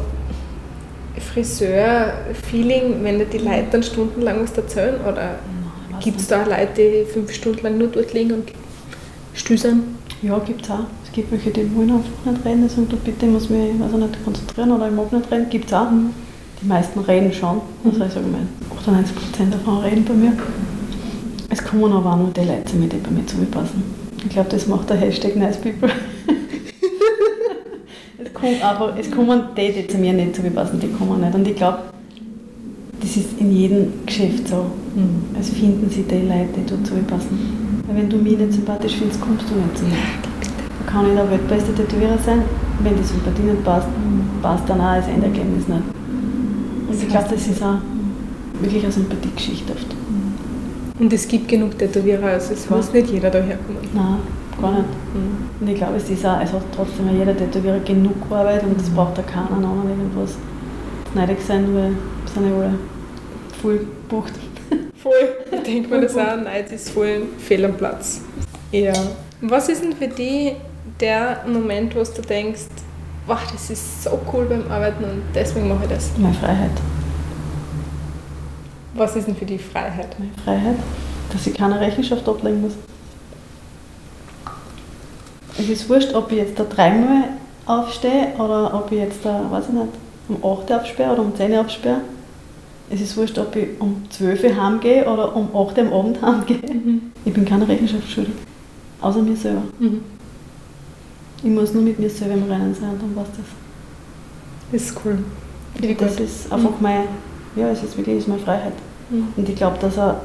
Friseur-Feeling, 1.33 3.03
wenn 3.03 3.19
dir 3.19 3.25
die 3.25 3.37
Leute 3.37 3.67
dann 3.71 3.83
stundenlang 3.83 4.43
was 4.43 4.51
erzählen? 4.57 4.95
Oder 5.01 5.35
gibt 6.01 6.19
es 6.19 6.27
da 6.27 6.43
Leute, 6.43 6.69
die 6.75 7.05
fünf 7.11 7.31
Stunden 7.31 7.63
lang 7.63 7.77
nur 7.77 7.87
dort 7.87 8.13
liegen 8.13 8.33
und 8.33 8.51
sind? 9.33 9.83
Ja, 10.21 10.37
gibt 10.39 10.63
es 10.63 10.71
auch. 10.71 10.85
Es 11.03 11.11
gibt 11.11 11.31
welche, 11.31 11.49
die 11.49 11.75
wollen 11.75 11.91
einfach 11.91 12.31
nicht 12.31 12.45
reden, 12.45 12.63
die 12.63 12.69
sagen, 12.69 12.87
du 12.89 12.97
bitte, 12.97 13.25
ich 13.25 13.31
muss 13.31 13.49
mich 13.49 13.69
ich 13.69 13.73
nicht, 13.73 14.23
konzentrieren 14.23 14.71
oder 14.71 14.87
ich 14.87 14.93
mag 14.93 15.11
nicht 15.11 15.31
reden. 15.31 15.49
Gibt 15.49 15.65
es 15.65 15.73
auch. 15.73 15.87
Die 16.61 16.67
meisten 16.67 16.99
reden 16.99 17.33
schon. 17.33 17.61
Also 17.83 18.03
ich 18.03 18.13
sage 18.13 18.27
mal, 18.27 18.41
98% 18.85 19.51
davon 19.51 19.79
reden 19.79 20.05
bei 20.05 20.13
mir. 20.13 20.33
Es 21.49 21.63
kommen 21.63 21.91
aber 21.91 22.13
auch 22.13 22.17
nur 22.17 22.31
die 22.31 22.41
Leute, 22.41 22.71
die 22.73 22.97
bei 22.97 23.11
mir 23.11 23.25
zupassen. 23.25 23.83
Ich 24.23 24.29
glaube, 24.29 24.49
das 24.49 24.67
macht 24.67 24.89
der 24.89 24.97
Hashtag 24.97 25.35
Nice 25.35 25.57
People. 25.57 25.89
Kommt 28.41 28.63
aber, 28.63 28.97
es 28.97 29.09
kommen 29.11 29.43
die, 29.55 29.71
die 29.71 29.87
zu 29.87 29.97
mir 29.97 30.13
nicht 30.13 30.35
zupassen, 30.35 30.79
die 30.79 30.89
kommen 30.89 31.21
nicht. 31.21 31.33
Und 31.33 31.47
ich 31.47 31.55
glaube, 31.55 31.79
das 32.99 33.17
ist 33.17 33.39
in 33.39 33.51
jedem 33.55 33.93
Geschäft 34.05 34.47
so. 34.47 34.65
Mhm. 34.95 35.35
Es 35.39 35.49
finden 35.49 35.89
sie 35.89 36.03
die 36.03 36.27
Leute, 36.27 36.49
die 36.57 36.65
dazu 36.65 36.93
passen. 37.07 37.83
Weil 37.87 37.97
wenn 37.97 38.09
du 38.09 38.17
mich 38.17 38.37
nicht 38.37 38.53
sympathisch 38.53 38.95
findest, 38.97 39.21
kommst 39.21 39.49
du 39.49 39.55
nicht 39.55 39.77
zu 39.77 39.85
mir. 39.85 39.91
Da 39.91 40.91
kann 40.91 41.07
ich 41.07 41.15
der 41.15 41.29
weltbeste 41.29 41.73
Tätowierer 41.73 42.17
sein, 42.17 42.43
wenn 42.83 42.97
die 42.97 43.03
Sympathie 43.03 43.43
nicht 43.43 43.63
passt, 43.63 43.87
passt 44.41 44.67
dann 44.67 44.81
auch 44.81 44.95
das 44.95 45.07
Endergebnis 45.07 45.67
nicht. 45.67 45.83
Und 46.89 47.01
ich 47.01 47.07
glaube, 47.07 47.27
das 47.31 47.47
ist 47.47 47.63
auch 47.63 47.77
wirklich 48.59 48.83
eine 48.83 48.91
Sympathiegeschichte 48.91 49.73
oft. 49.73 49.95
Und 50.99 51.13
es 51.13 51.27
gibt 51.27 51.47
genug 51.47 51.77
Tätowierer, 51.77 52.27
also 52.27 52.53
es 52.53 52.69
muss 52.69 52.93
nicht 52.93 53.09
jeder 53.11 53.29
daherkommen. 53.29 53.81
Nein, 53.93 54.19
gar 54.61 54.71
nicht. 54.71 54.85
Und 55.59 55.67
ich 55.67 55.75
glaube, 55.75 55.97
es 55.97 56.09
ist 56.09 56.25
auch, 56.25 56.39
hat 56.39 56.51
trotzdem 56.75 57.09
auch 57.09 57.13
jeder 57.13 57.35
Tätowierer 57.35 57.79
genug 57.79 58.15
Arbeit 58.29 58.63
und 58.63 58.79
es 58.79 58.89
braucht 58.89 59.19
auch 59.19 59.25
keiner 59.25 59.51
anderen 59.51 59.89
irgendwas 59.89 60.35
neidig 61.13 61.39
sein, 61.41 61.73
weil 61.75 61.93
sind 62.33 62.49
ja 62.49 62.55
alle 62.55 62.73
voll 63.61 63.77
gebucht. 63.79 64.33
Voll. 64.95 65.13
Ich 65.51 65.63
denke 65.63 65.89
mir 65.89 66.01
das 66.01 66.15
auch, 66.15 66.37
Neid 66.37 66.71
ist 66.71 66.91
voll 66.91 67.23
fehl 67.39 67.65
am 67.65 67.73
Platz. 67.73 68.21
Ja. 68.71 68.93
Was 69.41 69.67
ist 69.67 69.83
denn 69.83 69.93
für 69.93 70.07
dich 70.07 70.53
der 70.99 71.43
Moment, 71.47 71.95
wo 71.95 72.03
du 72.03 72.21
denkst, 72.21 72.67
wow, 73.25 73.39
das 73.51 73.71
ist 73.71 74.03
so 74.03 74.19
cool 74.31 74.45
beim 74.45 74.69
Arbeiten 74.71 75.03
und 75.03 75.23
deswegen 75.33 75.67
mache 75.67 75.85
ich 75.85 75.89
das? 75.89 76.11
Meine 76.17 76.35
Freiheit. 76.35 76.71
Was 78.93 79.15
ist 79.15 79.27
denn 79.27 79.35
für 79.35 79.45
dich 79.45 79.61
Freiheit? 79.61 80.15
Meine 80.19 80.31
Freiheit, 80.43 80.77
dass 81.31 81.47
ich 81.47 81.55
keine 81.55 81.79
Rechenschaft 81.79 82.29
ablegen 82.29 82.61
muss. 82.61 82.73
Es 85.57 85.69
ist 85.69 85.89
wurscht, 85.89 86.13
ob 86.13 86.31
ich 86.31 86.37
jetzt 86.37 86.59
da 86.59 86.63
dreimal 86.63 87.29
aufstehe 87.65 88.33
oder 88.37 88.73
ob 88.73 88.91
ich 88.91 88.99
jetzt 88.99 89.23
da, 89.23 89.45
weiß 89.49 89.65
ich 89.67 89.73
nicht, 89.73 89.87
um 90.27 90.35
8 90.37 90.69
Uhr 90.69 90.75
absperre 90.75 91.13
oder 91.13 91.21
um 91.21 91.35
10 91.35 91.51
Uhr 91.51 91.59
absperre. 91.59 92.01
Es 92.89 92.99
ist 92.99 93.15
wurscht, 93.15 93.37
ob 93.37 93.55
ich 93.55 93.69
um 93.79 94.03
12 94.09 94.43
Uhr 94.43 94.63
heimgehe 94.63 95.05
oder 95.05 95.35
um 95.35 95.47
8 95.55 95.77
Uhr 95.77 95.83
am 95.85 95.93
Abend 95.93 96.21
heimgehe. 96.21 96.59
Ich 97.23 97.33
bin 97.33 97.45
keine 97.45 97.67
Rechenschaft 97.67 98.09
schuldig. 98.09 98.33
Außer 98.99 99.21
mir 99.21 99.35
selber. 99.35 99.61
Mhm. 99.79 100.01
Ich 101.43 101.49
muss 101.49 101.73
nur 101.73 101.83
mit 101.83 101.99
mir 101.99 102.09
selber 102.09 102.33
im 102.33 102.51
Reinen 102.51 102.75
sein 102.75 102.91
und 102.91 103.01
dann 103.01 103.15
passt 103.15 103.31
das. 103.31 103.45
Das 104.71 104.81
ist 104.81 104.97
cool. 105.03 105.19
Das 105.97 106.17
gut. 106.17 106.25
ist 106.25 106.51
einfach 106.51 106.79
meine, 106.79 107.05
ja, 107.55 107.69
es 107.69 107.81
ist 107.83 107.97
wirklich 107.97 108.27
meine 108.27 108.41
Freiheit. 108.41 108.73
Mhm. 109.09 109.27
Und 109.35 109.49
ich 109.49 109.55
glaube, 109.55 109.77
dass 109.79 109.97
auch 109.97 110.15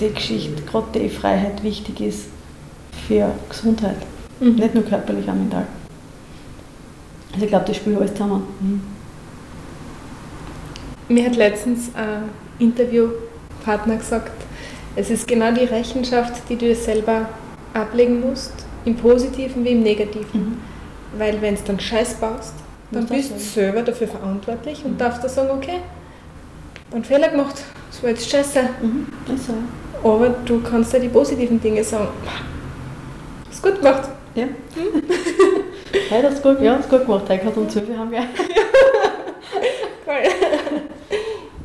die 0.00 0.10
Geschichte, 0.12 0.62
gerade 0.62 0.98
die 0.98 1.08
Freiheit 1.08 1.62
wichtig 1.62 2.00
ist 2.00 2.26
für 3.06 3.30
Gesundheit. 3.48 3.98
Mhm. 4.40 4.54
Nicht 4.56 4.74
nur 4.74 4.84
körperlich, 4.84 5.28
auch 5.28 5.34
mental. 5.34 5.66
Also 7.32 7.44
ich 7.44 7.50
glaube, 7.50 7.64
das 7.66 7.76
spielt 7.76 7.98
alles 7.98 8.12
zusammen. 8.12 8.42
Mir 11.08 11.26
hat 11.26 11.36
letztens 11.36 11.90
ein 11.94 12.24
Interviewpartner 12.58 13.96
gesagt, 13.96 14.32
es 14.96 15.10
ist 15.10 15.28
genau 15.28 15.52
die 15.52 15.64
Rechenschaft, 15.64 16.48
die 16.48 16.56
du 16.56 16.66
dir 16.66 16.76
selber 16.76 17.28
ablegen 17.74 18.20
musst, 18.20 18.52
im 18.84 18.96
Positiven 18.96 19.64
wie 19.64 19.70
im 19.70 19.82
Negativen. 19.82 20.58
Weil 21.18 21.40
wenn 21.42 21.54
es 21.54 21.64
dann 21.64 21.78
Scheiß 21.78 22.14
baust, 22.14 22.54
dann 22.90 23.06
bist 23.06 23.30
du 23.32 23.38
selber 23.38 23.82
dafür 23.82 24.08
verantwortlich 24.08 24.84
und 24.84 25.00
darfst 25.00 25.22
dann 25.22 25.30
sagen, 25.30 25.50
okay, 25.50 25.80
einen 26.92 27.04
Fehler 27.04 27.28
gemacht, 27.28 27.62
das 27.90 28.02
war 28.02 28.10
jetzt 28.10 28.30
scheiße. 28.30 28.60
Mhm. 28.80 29.06
Ist 29.34 29.46
so. 29.46 29.54
Aber 30.08 30.28
du 30.28 30.60
kannst 30.62 30.92
ja 30.92 30.98
die 30.98 31.08
positiven 31.08 31.60
Dinge 31.60 31.82
sagen. 31.82 32.08
Hast 33.48 33.62
gut 33.62 33.76
gemacht. 33.76 34.08
Ja. 34.36 34.44
Heute 36.10 36.30
hast 36.30 36.44
du 36.44 36.52
gut, 36.52 36.62
ja, 36.62 36.76
hast 36.76 36.90
gut 36.90 37.06
gemacht. 37.06 37.24
Heute 37.26 37.46
hat 37.46 37.54
12 37.54 37.88
Uhr 37.88 37.98
heimgehen. 37.98 38.24
Cool. 40.06 40.80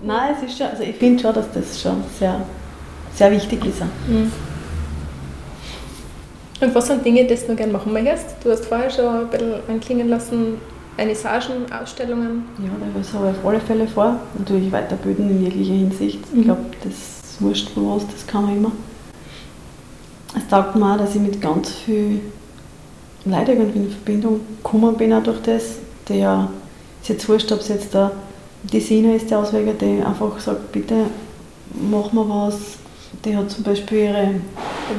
Nein, 0.04 0.36
es 0.38 0.50
ist 0.50 0.58
schon, 0.58 0.68
also 0.68 0.84
ich 0.84 0.96
finde 0.96 1.22
schon, 1.22 1.34
dass 1.34 1.52
das 1.52 1.82
schon 1.82 2.02
sehr, 2.18 2.42
sehr 3.14 3.30
wichtig 3.32 3.66
ist. 3.66 3.82
Mhm. 4.08 4.32
Und 6.62 6.74
was 6.74 6.88
sind 6.88 7.06
Dinge, 7.06 7.26
die 7.26 7.36
du 7.36 7.56
gerne 7.56 7.74
machen 7.74 7.92
möchtest? 7.92 8.38
Du 8.42 8.52
hast 8.52 8.66
vorher 8.66 8.90
schon 8.90 9.06
ein 9.06 9.28
bisschen 9.28 9.54
anklingen 9.68 10.08
lassen, 10.08 10.58
Vernissagen, 10.96 11.70
Ausstellungen. 11.74 12.46
Ja, 12.60 12.70
das 12.98 13.14
habe 13.14 13.32
ich 13.32 13.38
auf 13.38 13.46
alle 13.46 13.60
Fälle 13.60 13.86
vor. 13.86 14.18
Natürlich 14.40 14.72
weiterbilden 14.72 15.30
in 15.30 15.44
jeglicher 15.44 15.74
Hinsicht. 15.74 16.34
Mhm. 16.34 16.40
Ich 16.40 16.46
glaube, 16.46 16.62
das 16.86 16.94
ist 16.94 17.42
wurscht 17.42 17.72
was, 17.76 18.08
das 18.08 18.26
kann 18.26 18.46
man 18.46 18.56
immer. 18.56 18.72
Es 20.38 20.48
taugt 20.48 20.78
mir 20.78 20.94
auch, 20.94 20.98
dass 20.98 21.16
ich 21.16 21.22
mit 21.22 21.42
ganz 21.42 21.70
viel 21.70 22.22
Leuten 23.26 23.52
irgendwie 23.52 23.80
in 23.80 23.92
Verbindung 23.92 24.42
gekommen 24.64 24.96
bin, 24.98 25.14
auch 25.14 25.24
durch 25.24 25.42
das. 25.42 25.78
Der 26.10 26.50
ist 27.02 27.10
jetzt 27.10 27.30
wurscht, 27.30 27.52
ob 27.52 27.60
es 27.60 27.68
jetzt 27.70 27.94
der, 27.94 28.12
die 28.64 28.80
Sina 28.80 29.14
ist, 29.16 29.30
der 29.30 29.40
Ausweger, 29.40 29.74
die 29.74 30.04
einfach 30.04 30.40
sagt, 30.40 30.72
bitte 30.72 30.96
mach 31.90 32.12
mal 32.12 32.26
was. 32.48 32.78
Die 33.26 33.36
hat 33.36 33.50
zum 33.52 33.64
Beispiel 33.64 34.00
ihre, 34.00 34.22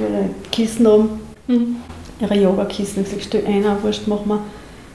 ihre 0.01 0.31
Kissen 0.51 0.87
oben 0.87 1.21
Mhm. 1.49 1.77
ihre 2.21 2.37
Yoga-Kissen. 2.37 3.03
Ich 3.03 3.09
gesagt, 3.11 3.25
stell 3.25 3.47
einer, 3.47 3.83
wurscht, 3.83 4.07
mach 4.07 4.25
mal 4.25 4.39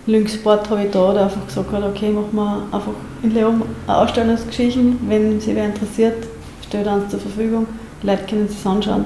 Lynxsport 0.06 0.70
habe 0.70 0.86
ich 0.86 0.92
da, 0.92 1.12
der 1.14 1.24
einfach 1.24 1.46
gesagt 1.46 1.72
hat, 1.74 1.84
okay, 1.84 2.10
mach 2.10 2.32
mal 2.32 2.62
einfach 2.72 2.94
in 3.22 3.34
Leon 3.34 3.62
eine 3.86 3.98
Ausstellungsgeschichte, 3.98 4.80
wenn 5.08 5.40
sie 5.42 5.54
wer 5.54 5.66
interessiert, 5.66 6.16
stellt 6.66 6.88
eins 6.88 7.10
zur 7.10 7.20
Verfügung, 7.20 7.68
die 8.02 8.08
Leute 8.08 8.24
können 8.24 8.48
sich 8.48 8.66
anschauen. 8.66 9.04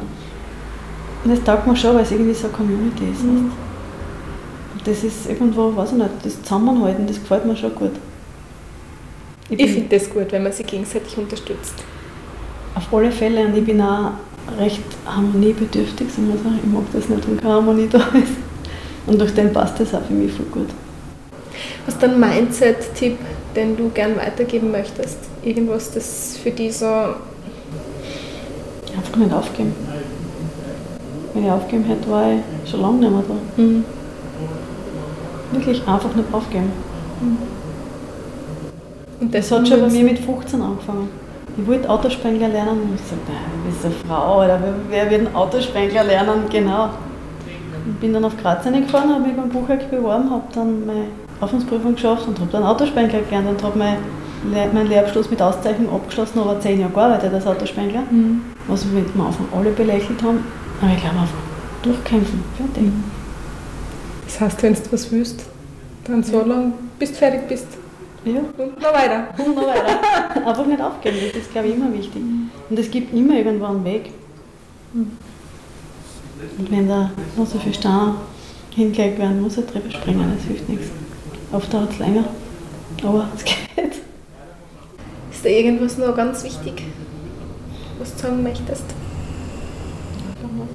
Und 1.23 1.31
das 1.31 1.43
taugt 1.43 1.65
mir 1.65 1.75
schon, 1.75 1.95
weil 1.95 2.03
es 2.03 2.11
irgendwie 2.11 2.33
so 2.35 2.47
eine 2.47 2.55
Community 2.55 3.05
ist. 3.11 3.23
Mhm. 3.23 3.51
Das 4.85 5.03
ist 5.03 5.29
irgendwo, 5.29 5.75
weiß 5.75 5.91
ich 5.91 5.97
nicht, 5.97 6.09
das 6.23 6.41
Zusammenhalten, 6.41 7.07
das 7.07 7.17
gefällt 7.19 7.45
mir 7.45 7.55
schon 7.55 7.75
gut. 7.75 7.91
Ich 9.49 9.57
bin- 9.57 9.67
finde 9.67 9.97
das 9.97 10.09
gut, 10.09 10.31
wenn 10.31 10.43
man 10.43 10.51
sich 10.51 10.65
gegenseitig 10.65 11.17
unterstützt. 11.17 11.75
Auf 12.75 12.93
alle 12.93 13.11
Fälle 13.11 13.45
und 13.45 13.57
ich 13.57 13.65
bin 13.65 13.81
auch 13.81 14.11
recht 14.57 14.81
harmoniebedürftig, 15.05 16.07
sagen 16.11 16.29
wir 16.29 16.37
so. 16.37 16.55
Ich 16.57 16.71
mag 16.71 16.83
das 16.93 17.09
nicht, 17.09 17.27
wenn 17.27 17.37
keine 17.37 17.53
Harmonie 17.55 17.87
da 17.91 17.97
ist. 17.99 18.33
Und 19.07 19.19
durch 19.19 19.33
den 19.33 19.51
passt 19.51 19.79
das 19.79 19.93
auch 19.93 20.01
für 20.03 20.13
mich 20.13 20.31
voll 20.31 20.45
gut. 20.51 20.69
Hast 21.85 22.01
du 22.01 22.05
einen 22.07 22.19
Mindset-Tipp, 22.19 23.17
den 23.55 23.75
du 23.75 23.89
gern 23.89 24.15
weitergeben 24.15 24.71
möchtest? 24.71 25.17
Irgendwas, 25.43 25.91
das 25.91 26.37
für 26.41 26.51
dich 26.51 26.77
so. 26.77 26.85
Einfach 26.85 29.17
nicht 29.17 29.33
aufgeben. 29.33 29.73
Wenn 31.33 31.45
ich 31.45 31.51
aufgeben 31.51 31.83
hätte, 31.85 32.09
war 32.09 32.31
ich 32.33 32.69
schon 32.69 32.81
lange 32.81 32.99
nicht 32.99 33.11
mehr 33.11 33.23
da. 33.27 33.61
Mhm. 33.61 33.83
Wirklich 35.51 35.87
einfach 35.87 36.15
nicht 36.15 36.33
aufgeben. 36.33 36.71
Und 39.19 39.33
Das 39.33 39.51
hat 39.51 39.67
schon 39.67 39.81
bei 39.81 39.89
mir 39.89 40.03
mit 40.03 40.19
15 40.19 40.61
angefangen. 40.61 41.09
Ich 41.57 41.67
wollte 41.67 41.89
Autospengler 41.89 42.47
lernen 42.47 42.81
und 42.81 42.95
ich 42.95 43.01
sagte, 43.01 43.31
du 43.31 43.69
bist 43.69 43.85
eine 43.85 43.93
Frau, 44.07 44.43
oder 44.43 44.59
wer 44.89 45.09
wird 45.09 45.27
einen 45.27 45.35
Autospengler 45.35 46.03
lernen? 46.03 46.45
Genau. 46.49 46.89
Ich 47.87 47.99
bin 47.99 48.13
dann 48.13 48.23
auf 48.23 48.37
Graz 48.41 48.63
gefahren, 48.63 49.13
habe 49.13 49.27
mich 49.27 49.35
beim 49.35 49.49
Buchwerk 49.49 49.89
beworben, 49.91 50.29
habe 50.29 50.43
dann 50.53 50.85
meine 50.85 51.05
Aufnahmeprüfung 51.41 51.95
geschafft 51.95 52.27
und 52.27 52.39
habe 52.39 52.51
dann 52.51 52.63
Autospengler 52.63 53.21
gelernt 53.21 53.49
und 53.49 53.63
habe 53.63 53.77
mein 53.77 53.97
meinen 54.43 54.87
Lehrabschluss 54.87 55.29
mit 55.29 55.41
Auszeichnung 55.41 55.93
abgeschlossen, 55.93 56.39
aber 56.39 56.59
zehn 56.59 56.79
Jahre 56.79 56.91
gearbeitet 56.93 57.33
als 57.33 57.45
Autospengler. 57.45 58.01
Mhm. 58.09 58.41
Was 58.67 58.85
wir 58.91 59.03
am 59.13 59.27
Anfang 59.27 59.45
alle 59.55 59.71
belächelt 59.71 60.21
haben. 60.23 60.39
Aber 60.81 60.91
ich 60.91 60.99
glaube 60.99 61.19
einfach, 61.19 61.35
durchkämpfen, 61.83 62.43
fertig. 62.57 62.91
Das 64.31 64.41
heißt, 64.41 64.63
wenn 64.63 64.73
du 64.73 64.79
was 64.91 65.11
willst, 65.11 65.43
dann 66.05 66.23
so 66.23 66.41
lange, 66.41 66.73
bis 66.97 67.11
du 67.11 67.17
fertig 67.17 67.47
bist. 67.47 67.67
Ja. 68.23 68.39
Und 68.57 68.79
noch 68.79 68.93
weiter. 68.93 69.27
Und 69.45 69.55
noch 69.55 69.67
weiter. 69.67 70.47
Einfach 70.47 70.65
nicht 70.65 70.81
aufgeben, 70.81 71.17
das 71.27 71.41
ist, 71.41 71.51
glaube 71.51 71.67
ich, 71.67 71.75
immer 71.75 71.93
wichtig. 71.93 72.21
Und 72.69 72.79
es 72.79 72.89
gibt 72.89 73.13
immer 73.13 73.35
irgendwo 73.35 73.65
einen 73.65 73.83
Weg. 73.83 74.11
Und 74.93 76.71
wenn 76.71 76.87
da 76.87 77.11
noch 77.35 77.45
so 77.45 77.59
viel 77.59 77.73
Steine 77.73 78.15
hingelegt 78.71 79.19
werden, 79.19 79.41
muss 79.41 79.57
er 79.57 79.63
drüber 79.63 79.91
springen, 79.91 80.33
das 80.35 80.45
hilft 80.45 80.69
nichts. 80.69 80.87
Oft 81.51 81.73
dauert 81.73 81.91
es 81.91 81.99
länger, 81.99 82.23
aber 83.03 83.27
es 83.35 83.43
geht. 83.43 84.01
Ist 85.31 85.43
da 85.43 85.49
irgendwas 85.49 85.97
noch 85.97 86.15
ganz 86.15 86.43
wichtig, 86.43 86.83
was 87.99 88.15
du 88.15 88.21
sagen 88.21 88.43
möchtest? 88.43 88.85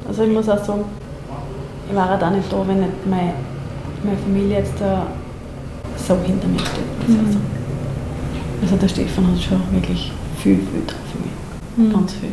Also 0.07 0.25
ich 0.25 0.33
muss 0.33 0.49
auch 0.49 0.63
sagen, 0.63 0.85
ich 1.89 1.95
war 1.95 2.09
halt 2.09 2.23
auch 2.23 2.31
nicht 2.31 2.53
da, 2.53 2.67
wenn 2.67 2.81
nicht 2.81 3.07
meine, 3.07 3.35
meine 4.03 4.19
Familie 4.19 4.59
jetzt 4.59 4.75
da 4.81 5.07
so 5.97 6.17
hinter 6.25 6.49
mir 6.49 6.59
steht. 6.59 7.17
sagen. 7.17 7.41
Also 8.63 8.77
der 8.77 8.89
Stefan 8.89 9.27
hat 9.31 9.41
schon 9.41 9.61
wirklich 9.73 10.13
viel, 10.39 10.57
viel 10.57 10.83
drauf 10.87 10.97
für 11.13 11.19
mich. 11.19 11.89
Mhm. 11.89 11.93
Ganz 11.93 12.13
viel. 12.15 12.31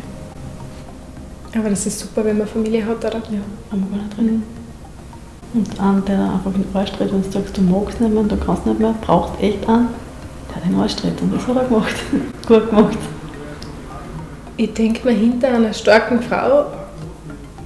Aber 1.60 1.70
das 1.70 1.86
ist 1.86 2.00
super, 2.00 2.26
wenn 2.26 2.38
man 2.38 2.48
Familie 2.48 2.86
hat, 2.86 2.98
oder? 2.98 3.18
Ja, 3.18 3.40
haben 3.72 3.88
wir 3.90 3.98
gar 3.98 4.06
nicht 4.06 4.18
drin. 4.18 4.44
Und 5.54 5.80
einen, 5.80 6.06
der 6.06 6.20
einfach 6.20 6.54
in 6.56 6.64
den 6.64 6.76
Arsch 6.76 6.92
tritt, 6.94 7.14
wenn 7.14 7.22
du 7.22 7.30
sagst, 7.30 7.56
du 7.56 7.62
magst 7.62 8.02
nicht 8.02 8.12
mehr 8.12 8.24
du 8.24 8.38
kannst 8.38 8.66
nicht 8.66 8.80
mehr, 8.80 8.96
braucht 9.02 9.40
echt 9.40 9.68
einen, 9.70 9.90
der 10.54 10.62
den 10.68 10.80
Arsch 10.80 10.96
tritt. 10.96 11.22
Und 11.22 11.36
das 11.36 11.48
hat 11.48 11.56
er 11.56 11.66
gemacht. 11.66 11.96
Gut 12.48 12.70
gemacht. 12.70 12.98
Ich 14.58 14.74
denke 14.74 15.08
mir, 15.08 15.14
hinter 15.14 15.50
einer 15.50 15.74
starken 15.74 16.22
Frau 16.22 16.66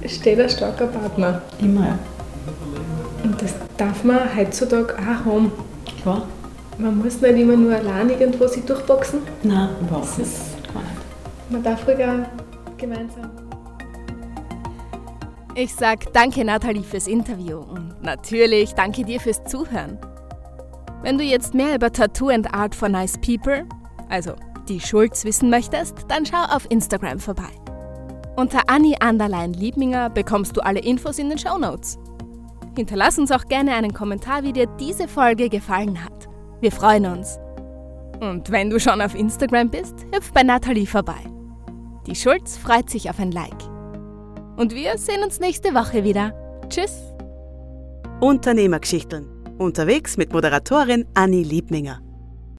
steht 0.08 0.40
ein 0.40 0.48
starker 0.48 0.86
Partner. 0.86 1.42
Immer, 1.60 1.86
ja. 1.86 1.98
Und 3.24 3.40
das 3.42 3.54
darf 3.76 4.04
man 4.04 4.18
heutzutage 4.36 4.94
auch 4.94 5.24
haben. 5.24 5.52
Klar. 6.02 6.22
Man 6.78 6.98
muss 6.98 7.20
nicht 7.20 7.36
immer 7.36 7.56
nur 7.56 7.74
allein 7.74 8.08
irgendwo 8.10 8.46
sich 8.46 8.64
durchboxen. 8.64 9.20
Nein, 9.42 9.68
überhaupt 9.80 10.04
Das 10.08 10.18
nicht. 10.18 10.28
ist- 10.28 10.72
Gar 10.72 10.82
nicht. 10.82 11.50
Man 11.50 11.62
darf 11.62 11.86
ruhig 11.86 11.98
auch 12.04 12.76
gemeinsam. 12.76 13.30
Ich 15.54 15.74
sag 15.74 16.12
danke 16.12 16.44
Nathalie 16.44 16.84
fürs 16.84 17.08
Interview 17.08 17.58
und 17.58 18.00
natürlich 18.02 18.74
danke 18.74 19.04
dir 19.04 19.18
fürs 19.18 19.42
Zuhören. 19.44 19.98
Wenn 21.02 21.18
du 21.18 21.24
jetzt 21.24 21.52
mehr 21.54 21.74
über 21.74 21.90
Tattoo 21.92 22.28
and 22.28 22.54
Art 22.54 22.74
for 22.76 22.88
Nice 22.88 23.18
People, 23.18 23.64
also 24.08 24.32
die 24.68 24.78
Schulz, 24.80 25.24
wissen 25.24 25.50
möchtest, 25.50 26.04
dann 26.08 26.24
schau 26.26 26.44
auf 26.54 26.66
Instagram 26.70 27.18
vorbei. 27.18 27.48
Unter 28.38 28.60
Annie 28.68 28.94
Anderlein 29.00 29.52
Liebminger 29.52 30.10
bekommst 30.10 30.56
du 30.56 30.60
alle 30.60 30.78
Infos 30.78 31.18
in 31.18 31.28
den 31.28 31.38
Shownotes. 31.38 31.98
Hinterlass 32.76 33.18
uns 33.18 33.32
auch 33.32 33.46
gerne 33.46 33.72
einen 33.74 33.92
Kommentar, 33.92 34.44
wie 34.44 34.52
dir 34.52 34.66
diese 34.78 35.08
Folge 35.08 35.48
gefallen 35.48 36.04
hat. 36.04 36.28
Wir 36.60 36.70
freuen 36.70 37.06
uns. 37.06 37.36
Und 38.20 38.52
wenn 38.52 38.70
du 38.70 38.78
schon 38.78 39.00
auf 39.00 39.16
Instagram 39.16 39.70
bist, 39.70 40.06
hüpf 40.14 40.30
bei 40.32 40.44
Nathalie 40.44 40.86
vorbei. 40.86 41.18
Die 42.06 42.14
Schulz 42.14 42.56
freut 42.56 42.88
sich 42.88 43.10
auf 43.10 43.18
ein 43.18 43.32
Like. 43.32 43.60
Und 44.56 44.72
wir 44.72 44.96
sehen 44.98 45.24
uns 45.24 45.40
nächste 45.40 45.74
Woche 45.74 46.04
wieder. 46.04 46.32
Tschüss! 46.68 46.96
Unternehmergeschichten. 48.20 49.26
Unterwegs 49.58 50.16
mit 50.16 50.32
Moderatorin 50.32 51.06
Anni 51.14 51.42
Liebminger. 51.42 52.07